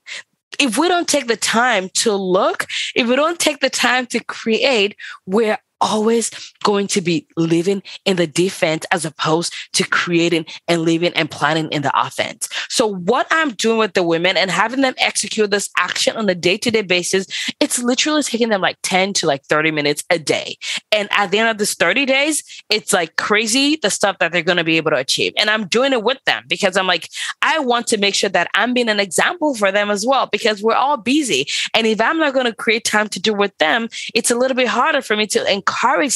if 0.60 0.78
we 0.78 0.88
don't 0.88 1.08
take 1.08 1.28
the 1.28 1.38
time 1.38 1.90
to 1.96 2.14
look, 2.14 2.66
if 2.96 3.08
we 3.08 3.16
don't 3.16 3.40
take 3.40 3.60
the 3.60 3.70
time 3.70 4.06
to 4.08 4.24
create, 4.24 4.96
we're 5.26 5.58
always 5.86 6.32
going 6.64 6.88
to 6.88 7.00
be 7.00 7.28
living 7.38 7.84
in 8.06 8.18
the 8.18 8.26
defense 8.26 8.86
as 8.92 9.06
opposed 9.06 9.54
to 9.74 9.88
creating 9.88 10.46
and 10.68 10.82
living 10.82 11.14
and 11.14 11.30
planning 11.30 11.70
in 11.72 11.84
the 11.84 11.92
offense. 12.00 12.50
So 12.70 12.88
what 12.88 13.28
I'm 13.30 13.52
doing 13.52 13.78
with 13.78 13.94
the 13.94 14.02
women 14.02 14.36
and 14.36 14.50
having 14.50 14.82
them 14.82 14.96
execute 14.98 15.52
this 15.52 15.70
action 15.78 16.18
on 16.18 16.28
a 16.28 16.34
day-to-day 16.34 16.82
basis, 16.82 17.28
it's 17.60 17.82
literally 17.82 18.24
taking 18.24 18.50
them 18.50 18.62
like 18.62 18.78
10 18.82 19.14
to 19.14 19.28
like 19.28 19.44
30 19.44 19.70
minutes 19.70 20.04
a 20.10 20.18
day. 20.18 20.58
And 20.92 21.08
at 21.12 21.30
the 21.30 21.38
end 21.38 21.50
of 21.50 21.60
this 21.60 21.76
30 21.76 22.06
days, 22.08 22.44
it's 22.72 22.92
like 22.92 23.16
crazy 23.18 23.76
the 23.76 23.92
stuff 23.92 24.18
that 24.20 24.32
they're 24.32 24.42
going 24.42 24.58
to 24.58 24.64
be 24.64 24.78
able 24.78 24.92
to 24.92 24.98
achieve. 24.98 25.34
And 25.38 25.52
I'm 25.52 25.68
doing 25.68 25.94
it 25.94 26.04
with 26.04 26.24
them 26.26 26.46
because 26.48 26.78
I'm 26.78 26.88
like, 26.88 27.10
I 27.44 27.60
want 27.60 27.86
to 27.88 27.98
make 27.98 28.16
sure 28.16 28.30
that 28.32 28.48
I'm 28.56 28.74
being 28.74 28.90
an 28.90 29.00
example 29.00 29.54
for 29.54 29.72
them 29.72 29.92
as 29.92 30.04
well 30.04 30.28
because 30.32 30.64
we're 30.64 30.74
all 30.74 30.98
busy. 30.98 31.48
And 31.76 31.86
if 31.86 32.02
I'm 32.02 32.18
not 32.18 32.34
going 32.34 32.48
to 32.48 32.56
create 32.56 32.86
time 32.86 33.08
to 33.10 33.20
do 33.20 33.36
with 33.36 33.56
them, 33.60 33.88
it's 34.16 34.32
a 34.32 34.36
little 34.36 34.58
bit 34.58 34.68
harder 34.68 35.04
for 35.04 35.16
me 35.16 35.28
to 35.28 35.52
encourage 35.52 35.75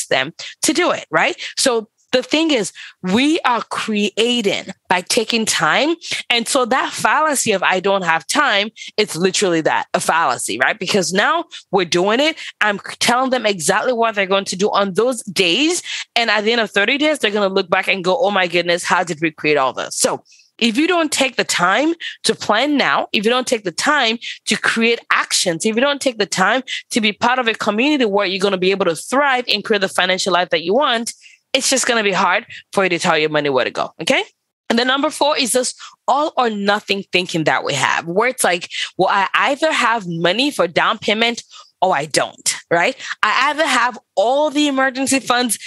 them 0.09 0.33
to 0.63 0.73
do 0.73 0.91
it, 0.91 1.05
right? 1.11 1.35
So 1.57 1.89
the 2.11 2.23
thing 2.23 2.51
is, 2.51 2.73
we 3.03 3.39
are 3.41 3.61
creating 3.63 4.65
by 4.87 5.01
taking 5.01 5.45
time. 5.45 5.95
And 6.29 6.47
so 6.47 6.65
that 6.65 6.91
fallacy 6.91 7.51
of 7.51 7.61
I 7.61 7.79
don't 7.79 8.03
have 8.03 8.25
time, 8.25 8.69
it's 8.97 9.15
literally 9.15 9.61
that 9.61 9.85
a 9.93 9.99
fallacy, 9.99 10.57
right? 10.57 10.79
Because 10.79 11.13
now 11.13 11.45
we're 11.71 11.85
doing 11.85 12.19
it. 12.19 12.37
I'm 12.61 12.79
telling 12.99 13.29
them 13.29 13.45
exactly 13.45 13.93
what 13.93 14.15
they're 14.15 14.25
going 14.25 14.45
to 14.45 14.55
do 14.55 14.71
on 14.71 14.93
those 14.93 15.21
days. 15.23 15.83
And 16.15 16.31
at 16.31 16.45
the 16.45 16.51
end 16.51 16.61
of 16.61 16.71
30 16.71 16.97
days, 16.97 17.19
they're 17.19 17.31
going 17.31 17.47
to 17.47 17.53
look 17.53 17.69
back 17.69 17.87
and 17.87 18.03
go, 18.03 18.17
oh 18.19 18.31
my 18.31 18.47
goodness, 18.47 18.83
how 18.83 19.03
did 19.03 19.19
we 19.21 19.31
create 19.31 19.57
all 19.57 19.73
this? 19.73 19.95
So 19.95 20.23
if 20.59 20.77
you 20.77 20.87
don't 20.87 21.11
take 21.11 21.35
the 21.35 21.43
time 21.43 21.93
to 22.23 22.35
plan 22.35 22.77
now, 22.77 23.07
if 23.11 23.23
you 23.25 23.29
don't 23.29 23.47
take 23.47 23.63
the 23.63 23.71
time 23.71 24.17
to 24.45 24.57
create 24.57 24.99
actions, 25.11 25.65
if 25.65 25.75
you 25.75 25.81
don't 25.81 26.01
take 26.01 26.17
the 26.17 26.25
time 26.25 26.63
to 26.91 27.01
be 27.01 27.13
part 27.13 27.39
of 27.39 27.47
a 27.47 27.53
community 27.53 28.05
where 28.05 28.25
you're 28.25 28.41
going 28.41 28.51
to 28.51 28.57
be 28.57 28.71
able 28.71 28.85
to 28.85 28.95
thrive 28.95 29.45
and 29.47 29.63
create 29.63 29.81
the 29.81 29.89
financial 29.89 30.33
life 30.33 30.49
that 30.49 30.63
you 30.63 30.73
want, 30.73 31.13
it's 31.53 31.69
just 31.69 31.87
going 31.87 31.97
to 31.97 32.03
be 32.03 32.13
hard 32.13 32.45
for 32.73 32.83
you 32.83 32.89
to 32.89 32.99
tell 32.99 33.17
your 33.17 33.29
money 33.29 33.49
where 33.49 33.65
to 33.65 33.71
go. 33.71 33.91
Okay. 34.01 34.23
And 34.69 34.77
the 34.77 34.85
number 34.85 35.09
four 35.09 35.35
is 35.35 35.53
this 35.53 35.73
all 36.07 36.31
or 36.37 36.49
nothing 36.49 37.03
thinking 37.11 37.45
that 37.45 37.63
we 37.63 37.73
have, 37.73 38.05
where 38.05 38.29
it's 38.29 38.43
like, 38.43 38.69
well, 38.97 39.09
I 39.09 39.27
either 39.33 39.71
have 39.71 40.07
money 40.07 40.51
for 40.51 40.67
down 40.67 40.99
payment 40.99 41.43
or 41.81 41.95
I 41.95 42.05
don't, 42.05 42.55
right? 42.69 42.95
I 43.23 43.49
either 43.49 43.65
have 43.65 43.97
all 44.15 44.51
the 44.51 44.67
emergency 44.67 45.19
funds 45.19 45.57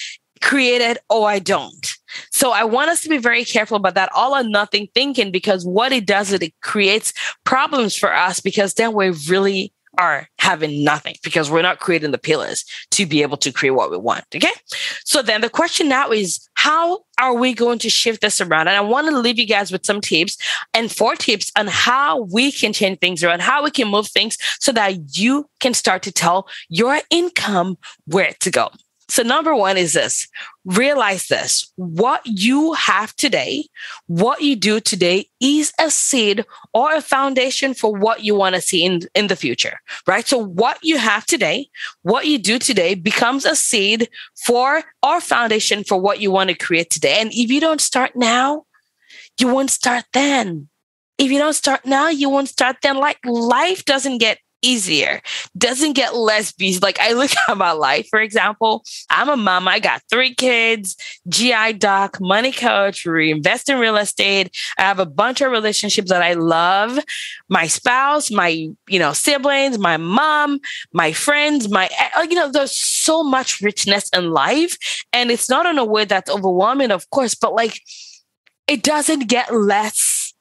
created 0.41 0.99
or 1.11 1.29
I 1.29 1.41
don't. 1.41 1.95
So 2.31 2.53
I 2.53 2.65
want 2.65 2.91
us 2.91 3.03
to 3.03 3.09
be 3.09 3.19
very 3.19 3.45
careful 3.45 3.77
about 3.77 3.95
that 3.95 4.11
all 4.15 4.35
or 4.35 4.43
nothing 4.43 4.89
thinking 4.95 5.31
because 5.31 5.65
what 5.67 5.93
it 5.93 6.07
does 6.07 6.33
is 6.33 6.41
it 6.41 6.55
creates 6.61 7.13
problems 7.45 7.97
for 7.97 8.13
us 8.13 8.41
because 8.41 8.75
then 8.75 8.93
we're 8.93 9.15
really 9.29 9.73
are 9.99 10.29
having 10.39 10.83
nothing 10.85 11.15
because 11.23 11.51
we're 11.51 11.63
not 11.63 11.79
creating 11.79 12.13
the 12.13 12.19
pillars 12.19 12.65
to 12.91 13.05
be 13.07 13.23
able 13.23 13.37
to 13.37 13.53
create 13.53 13.73
what 13.73 13.91
we 13.91 13.97
want. 13.97 14.25
Okay. 14.35 14.53
So 15.05 15.23
then 15.23 15.41
the 15.43 15.51
question 15.51 15.89
now 15.89 16.11
is 16.11 16.49
how 16.55 17.05
are 17.19 17.35
we 17.35 17.53
going 17.53 17.79
to 17.81 17.91
shift 17.91 18.23
this 18.23 18.41
around? 18.41 18.69
And 18.69 18.77
I 18.77 18.81
want 18.81 19.09
to 19.09 19.19
leave 19.19 19.39
you 19.39 19.47
guys 19.47 19.71
with 19.71 19.85
some 19.85 20.01
tips 20.01 20.37
and 20.73 20.91
four 20.91 21.15
tips 21.15 21.53
on 21.57 21.67
how 21.67 22.23
we 22.33 22.53
can 22.53 22.73
change 22.73 23.01
things 23.01 23.23
around, 23.23 23.43
how 23.43 23.63
we 23.63 23.71
can 23.71 23.89
move 23.89 24.09
things 24.09 24.39
so 24.61 24.73
that 24.73 25.17
you 25.17 25.49
can 25.61 25.75
start 25.75 26.03
to 26.05 26.13
tell 26.13 26.49
your 26.69 27.01
income 27.11 27.77
where 28.07 28.33
to 28.41 28.51
go. 28.51 28.71
So, 29.13 29.23
number 29.23 29.55
one 29.55 29.77
is 29.77 29.93
this 29.93 30.27
realize 30.65 31.29
this 31.29 31.71
what 31.77 32.23
you 32.25 32.73
have 32.73 33.15
today, 33.17 33.67
what 34.07 34.41
you 34.41 34.57
do 34.57 34.81
today 34.81 35.27
is 35.39 35.71
a 35.79 35.91
seed 35.91 36.47
or 36.73 36.95
a 36.95 37.03
foundation 37.03 37.75
for 37.75 37.95
what 37.95 38.25
you 38.25 38.35
want 38.35 38.55
to 38.55 38.63
see 38.63 38.87
in, 38.87 39.01
in 39.15 39.27
the 39.27 39.37
future, 39.37 39.81
right? 40.07 40.27
So, 40.27 40.39
what 40.39 40.79
you 40.83 40.97
have 40.97 41.27
today, 41.27 41.69
what 42.01 42.27
you 42.27 42.39
do 42.39 42.59
today 42.59 42.95
becomes 42.95 43.45
a 43.45 43.55
seed 43.55 44.09
for 44.47 44.83
our 45.03 45.21
foundation 45.21 45.85
for 45.85 46.01
what 46.01 46.23
you 46.23 46.31
want 46.31 46.49
to 46.49 46.57
create 46.57 46.89
today. 46.89 47.19
And 47.21 47.31
if 47.35 47.51
you 47.51 47.61
don't 47.61 47.83
start 47.83 48.17
now, 48.17 48.65
you 49.39 49.49
won't 49.49 49.71
start 49.71 50.07
then. 50.15 50.71
If 51.19 51.31
you 51.31 51.39
don't 51.39 51.53
start 51.53 51.85
now, 51.85 52.09
you 52.09 52.31
won't 52.31 52.49
start 52.49 52.77
then. 52.83 52.97
Like 52.97 53.19
life 53.27 53.85
doesn't 53.85 54.19
get 54.19 54.39
easier, 54.63 55.21
doesn't 55.59 55.93
get 55.93 56.15
less 56.15 56.53
busy. 56.53 56.79
Like 56.81 56.99
I 57.01 57.13
look 57.13 57.31
at 57.49 57.57
my 57.57 57.73
life, 57.73 58.07
for 58.09 58.21
example, 58.21 58.85
I'm 59.11 59.29
a 59.29 59.37
mom. 59.37 59.69
I 59.69 59.79
got 59.79 60.03
three 60.11 60.35
kids, 60.35 60.97
GI 61.29 61.75
doc, 61.75 62.19
money 62.21 62.53
coach, 62.53 63.05
reinvest 63.05 63.69
in 63.69 63.79
real 63.79 63.97
estate. 63.97 64.57
I 64.79 64.83
have 64.83 64.99
a 64.99 65.07
bunch 65.07 65.41
of 65.41 65.51
relationships 65.51 66.11
that 66.11 66.23
I 66.23 66.35
love. 66.35 66.99
My 67.49 67.67
spouse, 67.67 68.31
my, 68.31 68.69
you 68.89 68.99
know, 68.99 69.13
siblings, 69.13 69.79
my 69.79 69.97
mom, 69.97 70.61
my 70.93 71.13
friends, 71.13 71.69
my, 71.69 71.89
eh, 71.99 72.23
you 72.23 72.35
know, 72.35 72.51
there's 72.51 72.77
so 72.77 73.23
much 73.23 73.61
richness 73.61 74.09
in 74.11 74.31
life. 74.31 74.79
And 75.13 75.31
it's 75.31 75.51
not 75.51 75.67
in 75.67 75.79
a 75.79 75.85
way 75.85 76.05
that's 76.05 76.31
overwhelming, 76.31 76.91
of 76.91 77.09
course, 77.11 77.35
but 77.35 77.55
like 77.55 77.81
it 78.67 78.83
doesn't 78.83 79.29
get 79.29 79.55
less 79.55 80.33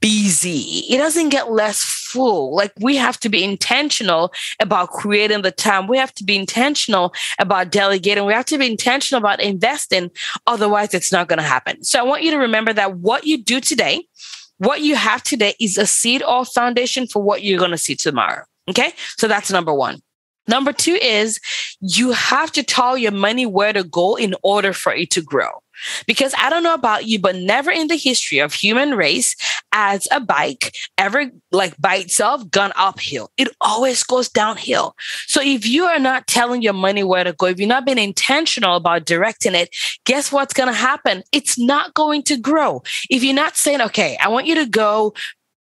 busy. 0.00 0.84
It 0.90 0.98
doesn't 0.98 1.28
get 1.28 1.52
less 1.52 1.99
full. 2.12 2.54
Like 2.54 2.72
we 2.80 2.96
have 2.96 3.18
to 3.20 3.28
be 3.28 3.44
intentional 3.44 4.32
about 4.60 4.90
creating 4.90 5.42
the 5.42 5.50
time. 5.50 5.86
We 5.86 5.98
have 5.98 6.14
to 6.14 6.24
be 6.24 6.36
intentional 6.36 7.14
about 7.38 7.70
delegating. 7.70 8.24
We 8.24 8.32
have 8.32 8.46
to 8.46 8.58
be 8.58 8.66
intentional 8.66 9.20
about 9.20 9.40
investing. 9.40 10.10
Otherwise, 10.46 10.94
it's 10.94 11.12
not 11.12 11.28
going 11.28 11.38
to 11.38 11.44
happen. 11.44 11.82
So 11.84 11.98
I 11.98 12.02
want 12.02 12.22
you 12.22 12.30
to 12.32 12.38
remember 12.38 12.72
that 12.72 12.98
what 12.98 13.26
you 13.26 13.42
do 13.42 13.60
today, 13.60 14.06
what 14.58 14.80
you 14.80 14.96
have 14.96 15.22
today 15.22 15.54
is 15.60 15.78
a 15.78 15.86
seed 15.86 16.22
or 16.22 16.44
foundation 16.44 17.06
for 17.06 17.22
what 17.22 17.42
you're 17.42 17.58
going 17.58 17.70
to 17.70 17.78
see 17.78 17.96
tomorrow. 17.96 18.44
Okay. 18.68 18.92
So 19.16 19.28
that's 19.28 19.50
number 19.50 19.74
one. 19.74 20.00
Number 20.48 20.72
two 20.72 20.94
is 20.94 21.38
you 21.80 22.12
have 22.12 22.50
to 22.52 22.62
tell 22.62 22.98
your 22.98 23.12
money 23.12 23.46
where 23.46 23.72
to 23.72 23.84
go 23.84 24.16
in 24.16 24.34
order 24.42 24.72
for 24.72 24.92
it 24.92 25.10
to 25.12 25.22
grow. 25.22 25.50
Because 26.06 26.34
I 26.38 26.50
don't 26.50 26.62
know 26.62 26.74
about 26.74 27.06
you, 27.06 27.18
but 27.18 27.36
never 27.36 27.70
in 27.70 27.88
the 27.88 27.96
history 27.96 28.38
of 28.38 28.52
human 28.52 28.94
race 28.94 29.36
as 29.72 30.08
a 30.10 30.20
bike 30.20 30.74
ever 30.98 31.30
like 31.52 31.76
by 31.78 31.96
itself 31.96 32.48
gone 32.50 32.72
uphill. 32.76 33.30
It 33.36 33.48
always 33.60 34.02
goes 34.02 34.28
downhill. 34.28 34.94
So 35.26 35.40
if 35.42 35.66
you 35.66 35.84
are 35.84 35.98
not 35.98 36.26
telling 36.26 36.62
your 36.62 36.72
money 36.72 37.04
where 37.04 37.24
to 37.24 37.32
go, 37.32 37.46
if 37.46 37.58
you're 37.58 37.68
not 37.68 37.86
being 37.86 37.98
intentional 37.98 38.76
about 38.76 39.04
directing 39.04 39.54
it, 39.54 39.74
guess 40.04 40.32
what's 40.32 40.54
going 40.54 40.68
to 40.68 40.74
happen? 40.74 41.22
It's 41.32 41.58
not 41.58 41.94
going 41.94 42.22
to 42.24 42.36
grow. 42.36 42.82
If 43.08 43.22
you're 43.22 43.34
not 43.34 43.56
saying, 43.56 43.80
okay, 43.82 44.16
I 44.20 44.28
want 44.28 44.46
you 44.46 44.54
to 44.56 44.66
go 44.66 45.14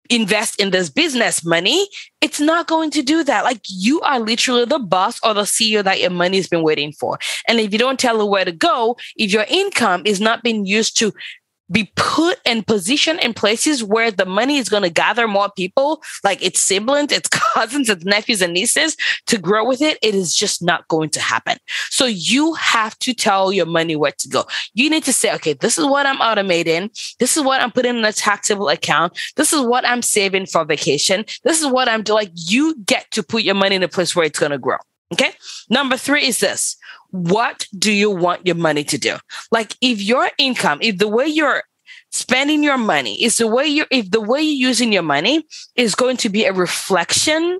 invest 0.09 0.59
in 0.59 0.71
this 0.71 0.89
business 0.89 1.45
money, 1.45 1.87
it's 2.21 2.39
not 2.39 2.67
going 2.67 2.91
to 2.91 3.01
do 3.01 3.23
that. 3.23 3.43
Like 3.43 3.61
you 3.67 4.01
are 4.01 4.19
literally 4.19 4.65
the 4.65 4.79
boss 4.79 5.19
or 5.23 5.33
the 5.33 5.43
CEO 5.43 5.83
that 5.83 5.99
your 5.99 6.09
money's 6.09 6.47
been 6.47 6.63
waiting 6.63 6.91
for. 6.91 7.19
And 7.47 7.59
if 7.59 7.71
you 7.71 7.79
don't 7.79 7.99
tell 7.99 8.21
it 8.21 8.29
where 8.29 8.45
to 8.45 8.51
go, 8.51 8.97
if 9.15 9.31
your 9.31 9.45
income 9.47 10.03
is 10.05 10.19
not 10.19 10.43
being 10.43 10.65
used 10.65 10.97
to 10.99 11.13
be 11.71 11.91
put 11.95 12.39
in 12.45 12.63
position 12.63 13.19
in 13.19 13.33
places 13.33 13.83
where 13.83 14.12
the 14.12 14.25
money 14.25 14.57
is 14.57 14.69
going 14.69 14.83
to 14.83 14.89
gather 14.89 15.27
more 15.27 15.50
people, 15.55 16.01
like 16.24 16.41
its 16.43 16.59
siblings, 16.59 17.12
its 17.12 17.29
cousins, 17.53 17.89
its 17.89 18.05
nephews 18.05 18.41
and 18.41 18.53
nieces 18.53 18.95
to 19.25 19.38
grow 19.38 19.65
with 19.65 19.81
it, 19.81 19.97
it 20.01 20.15
is 20.15 20.36
just 20.36 20.62
not 20.62 20.88
going 20.88 21.09
to 21.09 21.19
happen. 21.19 21.57
So 21.89 22.05
you 22.05 22.53
have 22.53 22.97
to 23.00 23.13
tell 23.13 23.51
your 23.51 23.65
money 23.65 23.95
where 23.95 24.12
to 24.12 24.29
go. 24.29 24.45
You 24.74 24.89
need 24.89 25.03
to 25.03 25.13
say, 25.13 25.33
okay, 25.36 25.53
this 25.53 25.77
is 25.77 25.86
what 25.86 26.05
I'm 26.05 26.19
automating. 26.19 26.89
This 27.19 27.36
is 27.38 27.43
what 27.43 27.62
I'm 27.62 27.71
putting 27.71 27.97
in 27.97 28.05
a 28.05 28.13
taxable 28.13 28.69
account. 28.69 29.17
This 29.36 29.53
is 29.53 29.62
what 29.62 29.88
I'm 29.88 30.01
saving 30.01 30.45
for 30.45 30.63
vacation. 30.65 31.25
This 31.43 31.62
is 31.62 31.67
what 31.67 31.89
I'm 31.89 32.03
doing. 32.03 32.15
Like 32.15 32.31
you 32.33 32.75
get 32.86 33.12
to 33.12 33.24
put 33.24 33.43
your 33.43 33.55
money 33.55 33.75
in 33.75 33.83
a 33.83 33.88
place 33.88 34.15
where 34.15 34.25
it's 34.25 34.39
going 34.39 34.51
to 34.51 34.57
grow. 34.57 34.77
Okay. 35.13 35.31
Number 35.69 35.95
three 35.95 36.25
is 36.25 36.39
this 36.39 36.75
what 37.24 37.67
do 37.77 37.91
you 37.91 38.12
want 38.12 38.45
your 38.45 38.55
money 38.55 38.83
to 38.86 38.97
do? 38.97 39.15
Like 39.51 39.75
if 39.81 40.01
your 40.01 40.29
income, 40.38 40.79
if 40.81 40.97
the 40.97 41.07
way 41.07 41.27
you're 41.27 41.63
spending 42.12 42.63
your 42.63 42.77
money 42.77 43.21
is 43.24 43.38
the 43.38 43.47
way 43.47 43.65
you 43.65 43.86
if 43.91 44.09
the 44.12 44.21
way 44.21 44.41
you're 44.41 44.69
using 44.69 44.93
your 44.93 45.03
money 45.03 45.45
is 45.75 45.93
going 45.93 46.17
to 46.17 46.29
be 46.29 46.45
a 46.45 46.53
reflection 46.53 47.59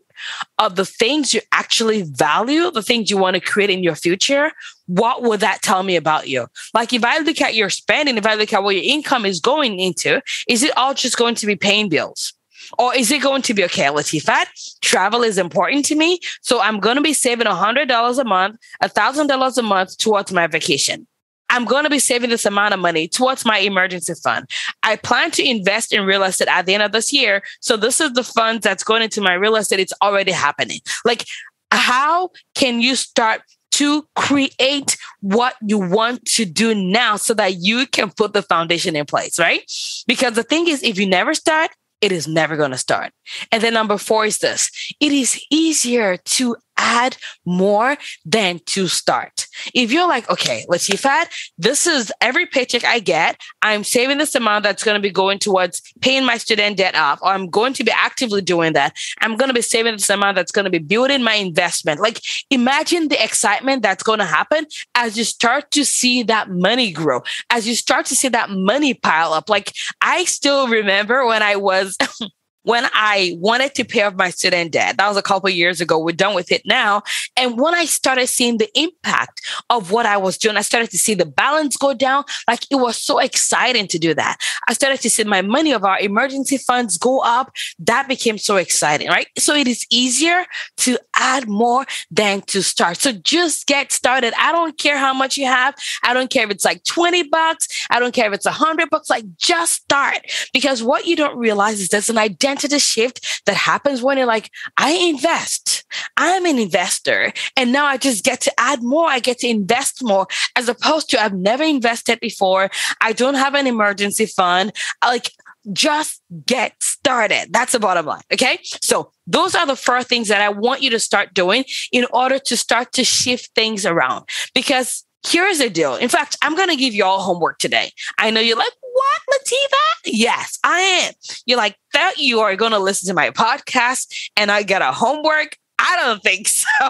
of 0.58 0.76
the 0.76 0.86
things 0.86 1.34
you 1.34 1.42
actually 1.52 2.02
value, 2.04 2.72
the 2.72 2.82
things 2.82 3.10
you 3.10 3.18
want 3.18 3.36
to 3.36 3.42
create 3.42 3.70
in 3.70 3.84
your 3.84 3.96
future, 3.96 4.52
what 4.88 5.22
would 5.22 5.42
that 5.42 5.62
tell 5.62 5.84
me 5.84 5.96
about 5.96 6.28
you? 6.28 6.48
Like 6.74 6.94
if 6.94 7.04
I 7.04 7.20
look 7.20 7.42
at 7.42 7.56
your 7.56 7.70
spending, 7.70 8.18
if 8.18 8.26
I 8.26 8.36
look 8.36 8.54
at 8.54 8.64
what 8.64 8.76
your 8.76 8.84
income 8.84 9.26
is 9.26 9.40
going 9.40 9.80
into, 9.80 10.22
is 10.48 10.64
it 10.64 10.76
all 10.78 10.94
just 10.94 11.18
going 11.18 11.36
to 11.36 11.46
be 11.46 11.56
paying 11.56 11.90
bills? 11.90 12.34
Or 12.78 12.96
is 12.96 13.12
it 13.12 13.22
going 13.22 13.42
to 13.44 13.54
be 13.54 13.64
okay, 13.66 13.86
Latifat? 13.86 14.80
Travel 14.82 15.24
is 15.24 15.38
important 15.38 15.86
to 15.86 15.96
me. 15.96 16.20
So 16.42 16.62
I'm 16.62 16.80
going 16.80 16.96
to 16.96 17.02
be 17.02 17.14
saving 17.14 17.48
$100 17.48 18.20
a 18.20 18.24
month, 18.24 18.58
$1,000 18.84 19.58
a 19.58 19.62
month 19.62 19.98
towards 19.98 20.32
my 20.32 20.48
vacation. 20.48 21.08
I'm 21.50 21.66
going 21.66 21.86
to 21.86 21.90
be 21.90 22.00
saving 22.00 22.30
this 22.30 22.46
amount 22.46 22.74
of 22.74 22.80
money 22.80 23.08
towards 23.08 23.46
my 23.46 23.60
emergency 23.60 24.14
fund. 24.16 24.50
I 24.84 24.98
plan 24.98 25.32
to 25.32 25.48
invest 25.48 25.94
in 25.94 26.06
real 26.06 26.24
estate 26.24 26.50
at 26.50 26.66
the 26.66 26.74
end 26.74 26.84
of 26.84 26.92
this 26.92 27.14
year. 27.14 27.42
So 27.62 27.78
this 27.78 28.02
is 28.02 28.14
the 28.14 28.24
funds 28.24 28.64
that's 28.64 28.84
going 28.84 29.02
into 29.02 29.22
my 29.22 29.34
real 29.34 29.56
estate. 29.56 29.80
It's 29.80 29.94
already 30.02 30.32
happening. 30.32 30.82
Like, 31.06 31.26
how 31.72 32.32
can 32.56 32.82
you 32.82 32.96
start 32.96 33.42
to 33.72 34.08
create 34.16 34.98
what 35.22 35.56
you 35.62 35.78
want 35.78 36.26
to 36.26 36.46
do 36.46 36.74
now 36.74 37.16
so 37.16 37.34
that 37.36 37.58
you 37.60 37.86
can 37.86 38.10
put 38.10 38.34
the 38.34 38.42
foundation 38.42 38.96
in 38.96 39.06
place, 39.06 39.38
right? 39.38 39.62
Because 40.08 40.34
the 40.34 40.44
thing 40.44 40.68
is, 40.68 40.82
if 40.82 40.98
you 40.98 41.06
never 41.06 41.34
start, 41.34 41.70
it 42.02 42.12
is 42.12 42.28
never 42.28 42.56
going 42.56 42.72
to 42.72 42.78
start. 42.78 43.12
And 43.52 43.62
then 43.62 43.74
number 43.74 43.98
four 43.98 44.26
is 44.26 44.40
this 44.40 44.72
it 45.00 45.12
is 45.12 45.42
easier 45.52 46.18
to 46.18 46.56
add 46.78 47.18
more 47.46 47.98
than 48.26 48.60
to 48.66 48.88
start. 48.88 49.48
If 49.74 49.92
you're 49.92 50.08
like, 50.08 50.30
okay, 50.30 50.66
Latifat, 50.70 51.28
this 51.58 51.88
is 51.88 52.12
every 52.22 52.46
paycheck 52.46 52.84
I 52.84 53.00
get, 53.00 53.40
I'm 53.62 53.84
saving 53.84 54.18
this 54.18 54.36
amount 54.36 54.64
that's 54.64 54.84
going 54.84 54.96
to 54.96 55.02
be 55.02 55.10
going 55.10 55.40
towards 55.40 55.82
paying 56.02 56.26
my 56.26 56.38
student 56.38 56.78
debt 56.78 56.96
off, 56.96 57.20
or 57.22 57.30
I'm 57.30 57.50
going 57.50 57.74
to 57.74 57.84
be 57.84 57.92
actively 57.92 58.42
doing 58.42 58.74
that. 58.74 58.96
I'm 59.22 59.36
going 59.36 59.50
to 59.50 59.54
be 59.54 59.62
saving 59.62 59.94
this 59.94 60.10
amount 60.10 60.36
that's 60.36 60.52
going 60.52 60.66
to 60.66 60.72
be 60.72 60.80
building 60.80 61.24
my 61.24 61.34
investment. 61.34 62.00
Like, 62.00 62.22
imagine 62.50 63.08
the 63.08 63.24
excitement 63.24 63.82
that's 63.82 64.04
going 64.04 64.20
to 64.20 64.26
happen 64.26 64.66
as 64.96 65.18
you 65.18 65.24
start 65.24 65.72
to 65.72 65.84
see 65.86 66.24
that 66.24 66.50
money 66.50 66.92
grow, 66.92 67.22
as 67.50 67.68
you 67.68 67.76
start 67.76 68.06
to 68.08 68.16
see 68.16 68.30
that 68.30 68.50
money 68.50 68.94
pile 68.94 69.34
up. 69.34 69.50
Like, 69.50 69.74
I 70.02 70.26
still 70.26 70.68
remember 70.68 71.26
when 71.26 71.42
I 71.42 71.56
was 71.56 71.98
when 72.68 72.84
I 72.92 73.38
wanted 73.40 73.74
to 73.76 73.86
pay 73.86 74.02
off 74.02 74.16
my 74.16 74.30
student 74.30 74.74
debt. 74.74 74.98
That 74.98 75.08
was 75.08 75.16
a 75.16 75.22
couple 75.22 75.50
years 75.50 75.80
ago. 75.80 75.98
We're 75.98 76.12
done 76.12 76.36
with 76.36 76.52
it 76.52 76.64
now. 76.66 77.02
And 77.38 77.58
when 77.58 77.74
I 77.74 77.86
started 77.86 78.28
seeing 78.28 78.58
the 78.58 78.70
impact 78.78 79.40
of 79.70 79.92
what 79.92 80.06
I 80.06 80.18
was 80.18 80.38
doing, 80.38 80.58
I 80.58 80.62
started 80.64 80.92
to 80.92 80.98
see 80.98 81.14
the 81.14 81.26
balance 81.26 81.78
go 81.78 81.94
down. 81.94 82.26
Like 82.46 82.70
it 82.70 82.76
was 82.76 82.98
so 82.98 83.20
exciting 83.20 83.88
to 83.88 83.98
do 83.98 84.14
that. 84.16 84.40
I 84.68 84.74
started 84.74 85.00
to 85.00 85.10
see 85.10 85.24
my 85.24 85.42
money 85.42 85.72
of 85.72 85.86
our 85.86 85.98
emergency 85.98 86.58
funds 86.58 86.98
go 86.98 87.22
up. 87.22 87.54
That 87.80 88.10
became 88.10 88.38
so 88.38 88.58
exciting, 88.58 89.08
right? 89.08 89.28
So 89.38 89.56
it 89.56 89.70
is 89.70 89.88
easier 89.90 90.46
to 90.78 91.00
add 91.16 91.48
more 91.48 91.86
than 92.12 92.42
to 92.48 92.62
start. 92.62 92.98
So 92.98 93.14
just 93.14 93.66
get 93.68 93.94
started. 93.94 94.34
I 94.38 94.52
don't 94.52 94.78
care 94.78 94.98
how 94.98 95.14
much 95.14 95.38
you 95.38 95.46
have. 95.46 95.74
I 96.04 96.14
don't 96.14 96.30
care 96.30 96.44
if 96.44 96.52
it's 96.52 96.66
like 96.66 96.84
20 96.84 97.30
bucks. 97.30 97.70
I 97.90 98.02
don't 98.02 98.14
care 98.14 98.28
if 98.28 98.34
it's 98.34 98.46
a 98.46 98.52
hundred 98.52 98.90
bucks. 98.90 99.10
Like 99.10 99.24
just 99.38 99.72
start 99.72 100.20
because 100.52 100.84
what 100.84 101.06
you 101.06 101.16
don't 101.16 101.38
realize 101.38 101.80
is 101.80 101.88
there's 101.88 102.10
an 102.10 102.18
identity 102.18 102.57
shift 102.80 103.42
that 103.46 103.56
happens 103.56 104.02
when 104.02 104.18
you're 104.18 104.28
like, 104.28 104.50
I 104.78 104.92
invest. 104.92 105.86
I'm 106.18 106.46
an 106.46 106.60
investor. 106.60 107.32
And 107.56 107.72
now 107.72 107.86
I 107.86 107.98
just 107.98 108.24
get 108.24 108.42
to 108.42 108.60
add 108.60 108.84
more. 108.84 109.08
I 109.08 109.20
get 109.20 109.40
to 109.40 109.48
invest 109.48 110.04
more 110.04 110.28
as 110.56 110.70
opposed 110.70 111.10
to 111.12 111.22
I've 111.22 111.34
never 111.34 111.64
invested 111.64 112.20
before. 112.20 112.70
I 113.02 113.14
don't 113.14 113.36
have 113.36 113.56
an 113.56 113.68
emergency 113.68 114.26
fund. 114.26 114.74
Like 115.04 115.32
just 115.74 116.22
get 116.46 116.74
started. 116.82 117.48
That's 117.52 117.74
the 117.74 117.80
bottom 117.80 118.06
line. 118.06 118.22
Okay. 118.32 118.60
So 118.64 119.12
those 119.26 119.56
are 119.56 119.66
the 119.66 119.76
four 119.76 120.04
things 120.04 120.28
that 120.30 120.42
I 120.42 120.50
want 120.50 120.82
you 120.82 120.90
to 120.92 121.00
start 121.00 121.34
doing 121.34 121.66
in 121.92 122.06
order 122.12 122.40
to 122.40 122.58
start 122.58 122.94
to 122.94 123.04
shift 123.04 123.52
things 123.56 123.86
around. 123.86 124.26
Because 124.54 125.04
here's 125.28 125.60
the 125.60 125.70
deal. 125.70 125.96
In 125.96 126.10
fact, 126.10 126.38
I'm 126.42 126.56
going 126.56 126.70
to 126.70 126.76
give 126.76 126.94
you 126.94 127.04
all 127.04 127.22
homework 127.22 127.60
today. 127.60 127.92
I 128.18 128.32
know 128.32 128.40
you're 128.40 128.58
like, 128.58 128.74
what, 128.82 129.22
Latifat? 129.32 130.02
Yes, 130.06 130.60
I 130.64 130.80
am. 130.80 131.14
You're 131.46 131.58
like, 131.58 131.76
that 131.94 132.16
you 132.18 132.40
are 132.40 132.56
going 132.56 132.72
to 132.72 132.80
listen 132.80 133.08
to 133.08 133.14
my 133.14 133.30
podcast 133.32 134.30
and 134.36 134.52
I 134.52 134.64
get 134.64 134.82
a 134.82 134.92
homework. 134.92 135.58
I 135.80 135.96
don't 135.98 136.24
think 136.24 136.48
so. 136.48 136.90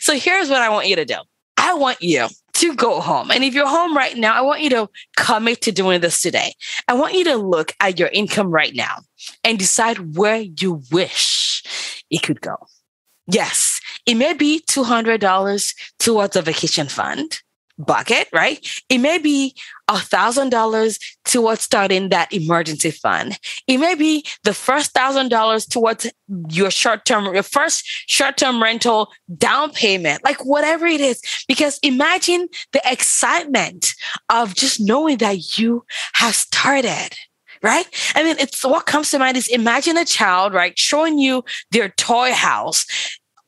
so 0.00 0.14
here's 0.14 0.50
what 0.50 0.62
I 0.62 0.68
want 0.68 0.88
you 0.88 0.96
to 0.96 1.04
do. 1.04 1.16
I 1.56 1.74
want 1.74 2.02
you 2.02 2.26
to 2.54 2.74
go 2.74 3.00
home. 3.00 3.30
And 3.30 3.44
if 3.44 3.54
you're 3.54 3.68
home 3.68 3.96
right 3.96 4.16
now, 4.16 4.34
I 4.34 4.40
want 4.40 4.62
you 4.62 4.70
to 4.70 4.88
commit 5.16 5.60
to 5.62 5.72
doing 5.72 6.00
this 6.00 6.20
today. 6.20 6.54
I 6.88 6.94
want 6.94 7.14
you 7.14 7.24
to 7.24 7.36
look 7.36 7.72
at 7.80 7.98
your 7.98 8.08
income 8.08 8.50
right 8.50 8.74
now 8.74 8.96
and 9.44 9.58
decide 9.58 10.16
where 10.16 10.40
you 10.40 10.82
wish 10.90 12.02
it 12.10 12.22
could 12.22 12.40
go. 12.40 12.56
Yes, 13.26 13.80
it 14.06 14.14
may 14.16 14.32
be 14.32 14.62
$200 14.66 15.74
towards 15.98 16.36
a 16.36 16.42
vacation 16.42 16.88
fund 16.88 17.40
bucket, 17.84 18.28
right? 18.32 18.64
It 18.88 18.98
may 18.98 19.18
be 19.18 19.54
a 19.88 19.98
thousand 19.98 20.50
dollars 20.50 20.98
towards 21.24 21.62
starting 21.62 22.10
that 22.10 22.32
emergency 22.32 22.90
fund. 22.90 23.38
It 23.66 23.78
may 23.78 23.94
be 23.94 24.24
the 24.44 24.54
first 24.54 24.92
thousand 24.92 25.28
dollars 25.28 25.66
towards 25.66 26.06
your 26.48 26.70
short 26.70 27.04
term, 27.04 27.32
your 27.34 27.42
first 27.42 27.84
short 28.06 28.36
term 28.36 28.62
rental 28.62 29.10
down 29.36 29.72
payment, 29.72 30.22
like 30.24 30.44
whatever 30.44 30.86
it 30.86 31.00
is. 31.00 31.20
Because 31.48 31.78
imagine 31.82 32.48
the 32.72 32.82
excitement 32.84 33.94
of 34.28 34.54
just 34.54 34.80
knowing 34.80 35.18
that 35.18 35.58
you 35.58 35.84
have 36.14 36.34
started 36.34 37.10
right? 37.62 37.86
I 38.14 38.22
mean, 38.22 38.36
it's 38.38 38.64
what 38.64 38.86
comes 38.86 39.10
to 39.10 39.18
mind 39.18 39.36
is 39.36 39.46
imagine 39.48 39.98
a 39.98 40.04
child, 40.06 40.54
right, 40.54 40.78
showing 40.78 41.18
you 41.18 41.44
their 41.70 41.90
toy 41.90 42.32
house 42.32 42.86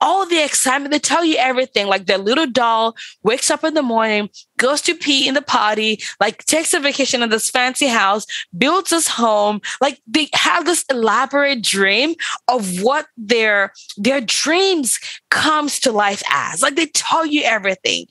all 0.02 0.26
the 0.26 0.44
excitement. 0.44 0.92
They 0.92 0.98
tell 0.98 1.24
you 1.24 1.36
everything. 1.38 1.86
Like 1.86 2.06
their 2.06 2.18
little 2.18 2.46
doll 2.46 2.96
wakes 3.22 3.50
up 3.50 3.62
in 3.62 3.74
the 3.74 3.82
morning, 3.82 4.28
goes 4.58 4.82
to 4.82 4.94
pee 4.94 5.28
in 5.28 5.34
the 5.34 5.42
potty, 5.42 6.02
like 6.20 6.44
takes 6.44 6.74
a 6.74 6.80
vacation 6.80 7.22
in 7.22 7.30
this 7.30 7.48
fancy 7.48 7.86
house, 7.86 8.26
builds 8.58 8.90
this 8.90 9.06
home. 9.06 9.60
Like 9.80 10.02
they 10.06 10.28
have 10.34 10.66
this 10.66 10.84
elaborate 10.90 11.62
dream 11.62 12.16
of 12.48 12.82
what 12.82 13.06
their 13.16 13.72
their 13.96 14.20
dreams 14.20 14.98
comes 15.32 15.80
to 15.80 15.90
life 15.90 16.22
as. 16.30 16.60
Like 16.60 16.76
they 16.76 16.86
tell 16.86 17.24
you 17.24 17.42
everything. 17.42 18.04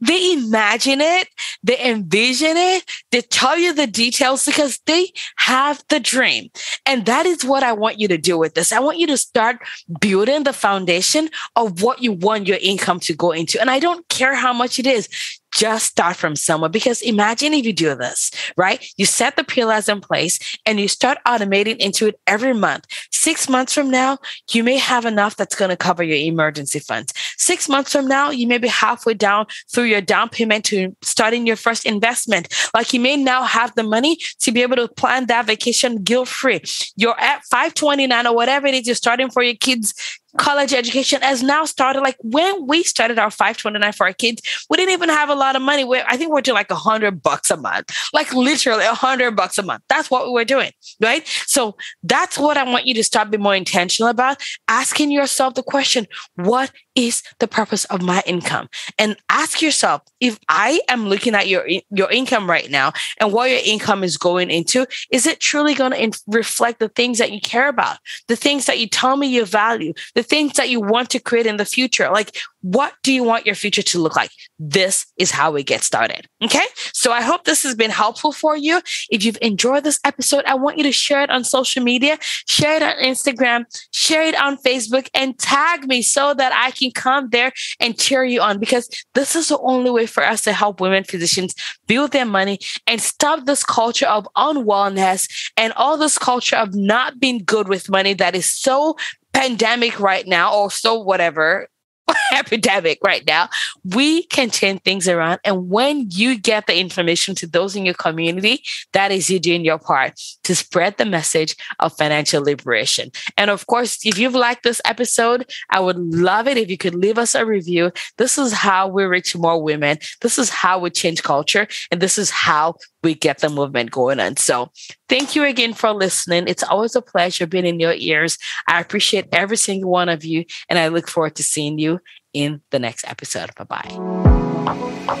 They 0.00 0.32
imagine 0.32 1.00
it, 1.00 1.28
they 1.64 1.76
envision 1.84 2.56
it, 2.56 2.84
they 3.10 3.20
tell 3.20 3.58
you 3.58 3.74
the 3.74 3.88
details 3.88 4.44
because 4.44 4.78
they 4.86 5.12
have 5.38 5.82
the 5.88 5.98
dream. 5.98 6.50
And 6.86 7.04
that 7.06 7.26
is 7.26 7.44
what 7.44 7.64
I 7.64 7.72
want 7.72 7.98
you 7.98 8.06
to 8.06 8.16
do 8.16 8.38
with 8.38 8.54
this. 8.54 8.70
I 8.70 8.78
want 8.78 8.98
you 8.98 9.08
to 9.08 9.16
start 9.16 9.58
building 10.00 10.44
the 10.44 10.52
foundation 10.52 11.30
of 11.56 11.82
what 11.82 12.00
you 12.00 12.12
want 12.12 12.46
your 12.46 12.58
income 12.62 13.00
to 13.00 13.14
go 13.14 13.32
into. 13.32 13.60
And 13.60 13.70
I 13.70 13.80
don't 13.80 14.06
care 14.08 14.36
how 14.36 14.52
much 14.52 14.78
it 14.78 14.86
is 14.86 15.08
just 15.54 15.86
start 15.86 16.16
from 16.16 16.36
somewhere 16.36 16.68
because 16.68 17.02
imagine 17.02 17.54
if 17.54 17.64
you 17.64 17.72
do 17.72 17.94
this, 17.94 18.30
right? 18.56 18.84
You 18.96 19.06
set 19.06 19.36
the 19.36 19.44
pillars 19.44 19.88
in 19.88 20.00
place 20.00 20.38
and 20.66 20.78
you 20.78 20.88
start 20.88 21.18
automating 21.26 21.76
into 21.76 22.06
it 22.06 22.20
every 22.26 22.54
month. 22.54 22.86
Six 23.10 23.48
months 23.48 23.72
from 23.72 23.90
now, 23.90 24.18
you 24.52 24.62
may 24.62 24.76
have 24.76 25.04
enough 25.04 25.36
that's 25.36 25.54
going 25.54 25.70
to 25.70 25.76
cover 25.76 26.02
your 26.02 26.16
emergency 26.16 26.78
funds. 26.78 27.12
Six 27.36 27.68
months 27.68 27.92
from 27.92 28.06
now, 28.06 28.30
you 28.30 28.46
may 28.46 28.58
be 28.58 28.68
halfway 28.68 29.14
down 29.14 29.46
through 29.72 29.84
your 29.84 30.00
down 30.00 30.28
payment 30.28 30.64
to 30.66 30.94
starting 31.02 31.46
your 31.46 31.56
first 31.56 31.86
investment. 31.86 32.48
Like 32.74 32.92
you 32.92 33.00
may 33.00 33.16
now 33.16 33.42
have 33.42 33.74
the 33.74 33.82
money 33.82 34.18
to 34.40 34.52
be 34.52 34.62
able 34.62 34.76
to 34.76 34.88
plan 34.88 35.26
that 35.26 35.46
vacation 35.46 36.02
guilt 36.02 36.28
free. 36.28 36.60
You're 36.96 37.18
at 37.18 37.44
529 37.44 38.26
or 38.26 38.34
whatever 38.34 38.66
it 38.66 38.74
is 38.74 38.86
you're 38.86 38.94
starting 38.94 39.30
for 39.30 39.42
your 39.42 39.54
kids 39.54 39.94
college 40.36 40.74
education 40.74 41.22
has 41.22 41.42
now 41.42 41.64
started. 41.64 42.00
Like 42.00 42.16
when 42.20 42.66
we 42.66 42.82
started 42.82 43.18
our 43.18 43.30
529 43.30 43.92
for 43.92 44.06
our 44.06 44.12
kids, 44.12 44.42
we 44.68 44.76
didn't 44.76 44.92
even 44.92 45.08
have 45.08 45.28
a 45.28 45.34
lot 45.34 45.56
of 45.56 45.62
money. 45.62 45.84
we 45.84 46.00
I 46.00 46.16
think 46.16 46.32
we're 46.32 46.42
doing 46.42 46.56
like 46.56 46.70
a 46.70 46.74
hundred 46.74 47.22
bucks 47.22 47.50
a 47.50 47.56
month, 47.56 47.92
like 48.12 48.32
literally 48.34 48.84
a 48.84 48.94
hundred 48.94 49.36
bucks 49.36 49.58
a 49.58 49.62
month. 49.62 49.82
That's 49.88 50.10
what 50.10 50.26
we 50.26 50.32
were 50.32 50.44
doing. 50.44 50.70
Right. 51.00 51.26
So 51.46 51.76
that's 52.02 52.38
what 52.38 52.56
I 52.56 52.64
want 52.64 52.86
you 52.86 52.94
to 52.94 53.04
start 53.04 53.30
being 53.30 53.42
more 53.42 53.54
intentional 53.54 54.10
about 54.10 54.42
asking 54.68 55.10
yourself 55.10 55.54
the 55.54 55.62
question, 55.62 56.06
what 56.34 56.72
is 56.94 57.22
the 57.38 57.48
purpose 57.48 57.84
of 57.86 58.02
my 58.02 58.22
income? 58.26 58.68
And 58.98 59.16
ask 59.30 59.62
yourself, 59.62 60.02
if 60.20 60.38
I 60.48 60.80
am 60.88 61.08
looking 61.08 61.34
at 61.34 61.46
your, 61.48 61.66
your 61.90 62.10
income 62.10 62.50
right 62.50 62.70
now 62.70 62.92
and 63.20 63.32
what 63.32 63.50
your 63.50 63.60
income 63.64 64.02
is 64.02 64.16
going 64.16 64.50
into, 64.50 64.86
is 65.10 65.26
it 65.26 65.40
truly 65.40 65.74
going 65.74 65.92
to 65.92 66.20
reflect 66.26 66.80
the 66.80 66.88
things 66.88 67.18
that 67.18 67.32
you 67.32 67.40
care 67.40 67.68
about, 67.68 67.98
the 68.26 68.36
things 68.36 68.66
that 68.66 68.78
you 68.78 68.88
tell 68.88 69.16
me 69.16 69.28
you 69.28 69.44
value, 69.44 69.92
the 70.14 70.22
things 70.28 70.54
that 70.54 70.68
you 70.68 70.80
want 70.80 71.10
to 71.10 71.18
create 71.18 71.46
in 71.46 71.56
the 71.56 71.64
future? 71.64 72.10
Like, 72.10 72.36
what 72.60 72.94
do 73.02 73.12
you 73.12 73.22
want 73.22 73.46
your 73.46 73.54
future 73.54 73.82
to 73.82 73.98
look 73.98 74.16
like? 74.16 74.30
This 74.58 75.06
is 75.16 75.30
how 75.30 75.52
we 75.52 75.62
get 75.62 75.82
started. 75.82 76.26
Okay. 76.42 76.64
So 76.92 77.12
I 77.12 77.22
hope 77.22 77.44
this 77.44 77.62
has 77.62 77.74
been 77.74 77.90
helpful 77.90 78.32
for 78.32 78.56
you. 78.56 78.80
If 79.10 79.24
you've 79.24 79.38
enjoyed 79.40 79.84
this 79.84 80.00
episode, 80.04 80.44
I 80.44 80.54
want 80.54 80.76
you 80.76 80.84
to 80.84 80.92
share 80.92 81.22
it 81.22 81.30
on 81.30 81.44
social 81.44 81.82
media, 81.82 82.18
share 82.46 82.76
it 82.76 82.82
on 82.82 82.96
Instagram, 82.96 83.64
share 83.94 84.22
it 84.22 84.38
on 84.40 84.56
Facebook, 84.58 85.08
and 85.14 85.38
tag 85.38 85.86
me 85.86 86.02
so 86.02 86.34
that 86.34 86.52
I 86.52 86.72
can 86.72 86.90
come 86.90 87.28
there 87.30 87.52
and 87.78 87.98
cheer 87.98 88.24
you 88.24 88.40
on 88.40 88.58
because 88.58 88.88
this 89.14 89.36
is 89.36 89.48
the 89.48 89.58
only 89.60 89.90
way 89.90 90.06
for 90.06 90.24
us 90.24 90.42
to 90.42 90.52
help 90.52 90.80
women 90.80 91.04
physicians 91.04 91.54
build 91.86 92.12
their 92.12 92.26
money 92.26 92.58
and 92.86 93.00
stop 93.00 93.46
this 93.46 93.64
culture 93.64 94.06
of 94.06 94.26
unwellness 94.36 95.28
and 95.56 95.72
all 95.74 95.96
this 95.96 96.18
culture 96.18 96.56
of 96.56 96.74
not 96.74 97.20
being 97.20 97.38
good 97.38 97.68
with 97.68 97.88
money 97.88 98.14
that 98.14 98.34
is 98.34 98.50
so 98.50 98.96
pandemic 99.38 100.00
right 100.00 100.26
now 100.26 100.52
or 100.52 100.68
so 100.68 100.98
whatever 100.98 101.68
epidemic 102.34 102.98
right 103.04 103.26
now. 103.26 103.48
We 103.84 104.24
can 104.24 104.50
turn 104.50 104.78
things 104.78 105.08
around. 105.08 105.40
And 105.44 105.68
when 105.68 106.06
you 106.10 106.38
get 106.38 106.66
the 106.66 106.78
information 106.78 107.34
to 107.36 107.46
those 107.46 107.76
in 107.76 107.84
your 107.84 107.94
community, 107.94 108.62
that 108.92 109.10
is 109.10 109.30
you 109.30 109.38
doing 109.38 109.64
your 109.64 109.78
part 109.78 110.20
to 110.44 110.54
spread 110.54 110.96
the 110.96 111.04
message 111.04 111.56
of 111.80 111.96
financial 111.96 112.42
liberation. 112.42 113.10
And 113.36 113.50
of 113.50 113.66
course, 113.66 114.04
if 114.04 114.18
you've 114.18 114.34
liked 114.34 114.62
this 114.62 114.80
episode, 114.84 115.50
I 115.70 115.80
would 115.80 115.98
love 115.98 116.48
it 116.48 116.56
if 116.56 116.70
you 116.70 116.78
could 116.78 116.94
leave 116.94 117.18
us 117.18 117.34
a 117.34 117.44
review. 117.44 117.92
This 118.16 118.38
is 118.38 118.52
how 118.52 118.88
we 118.88 119.04
reach 119.04 119.36
more 119.36 119.62
women. 119.62 119.98
This 120.20 120.38
is 120.38 120.50
how 120.50 120.78
we 120.78 120.90
change 120.90 121.22
culture. 121.22 121.66
And 121.90 122.00
this 122.00 122.18
is 122.18 122.30
how 122.30 122.76
we 123.02 123.14
get 123.14 123.38
the 123.38 123.48
movement 123.48 123.90
going 123.90 124.20
on. 124.20 124.36
So 124.36 124.70
thank 125.08 125.36
you 125.36 125.44
again 125.44 125.72
for 125.72 125.92
listening. 125.92 126.44
It's 126.48 126.62
always 126.62 126.96
a 126.96 127.02
pleasure 127.02 127.46
being 127.46 127.66
in 127.66 127.80
your 127.80 127.94
ears. 127.94 128.38
I 128.66 128.80
appreciate 128.80 129.28
every 129.32 129.56
single 129.56 129.90
one 129.90 130.08
of 130.08 130.24
you, 130.24 130.44
and 130.68 130.78
I 130.78 130.88
look 130.88 131.08
forward 131.08 131.36
to 131.36 131.42
seeing 131.42 131.78
you 131.78 132.00
in 132.32 132.62
the 132.70 132.78
next 132.78 133.04
episode. 133.06 133.54
Bye 133.54 133.64
bye. 133.64 135.18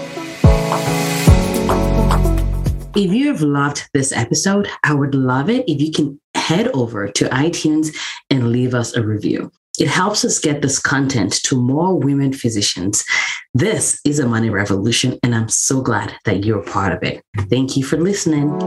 If 2.96 3.12
you 3.12 3.28
have 3.28 3.42
loved 3.42 3.88
this 3.94 4.12
episode, 4.12 4.68
I 4.82 4.92
would 4.92 5.14
love 5.14 5.48
it 5.48 5.64
if 5.68 5.80
you 5.80 5.92
can 5.92 6.20
head 6.34 6.68
over 6.68 7.06
to 7.08 7.24
iTunes 7.26 7.94
and 8.28 8.50
leave 8.50 8.74
us 8.74 8.96
a 8.96 9.02
review. 9.02 9.52
It 9.78 9.86
helps 9.86 10.24
us 10.24 10.40
get 10.40 10.62
this 10.62 10.80
content 10.80 11.34
to 11.44 11.56
more 11.56 11.96
women 11.96 12.32
physicians. 12.32 13.04
This 13.54 14.00
is 14.04 14.18
a 14.18 14.26
money 14.26 14.50
revolution, 14.50 15.18
and 15.22 15.34
I'm 15.34 15.48
so 15.48 15.80
glad 15.80 16.14
that 16.24 16.44
you're 16.44 16.64
part 16.64 16.92
of 16.92 17.02
it. 17.04 17.22
Thank 17.48 17.76
you 17.76 17.84
for 17.84 17.96
listening. 17.96 18.58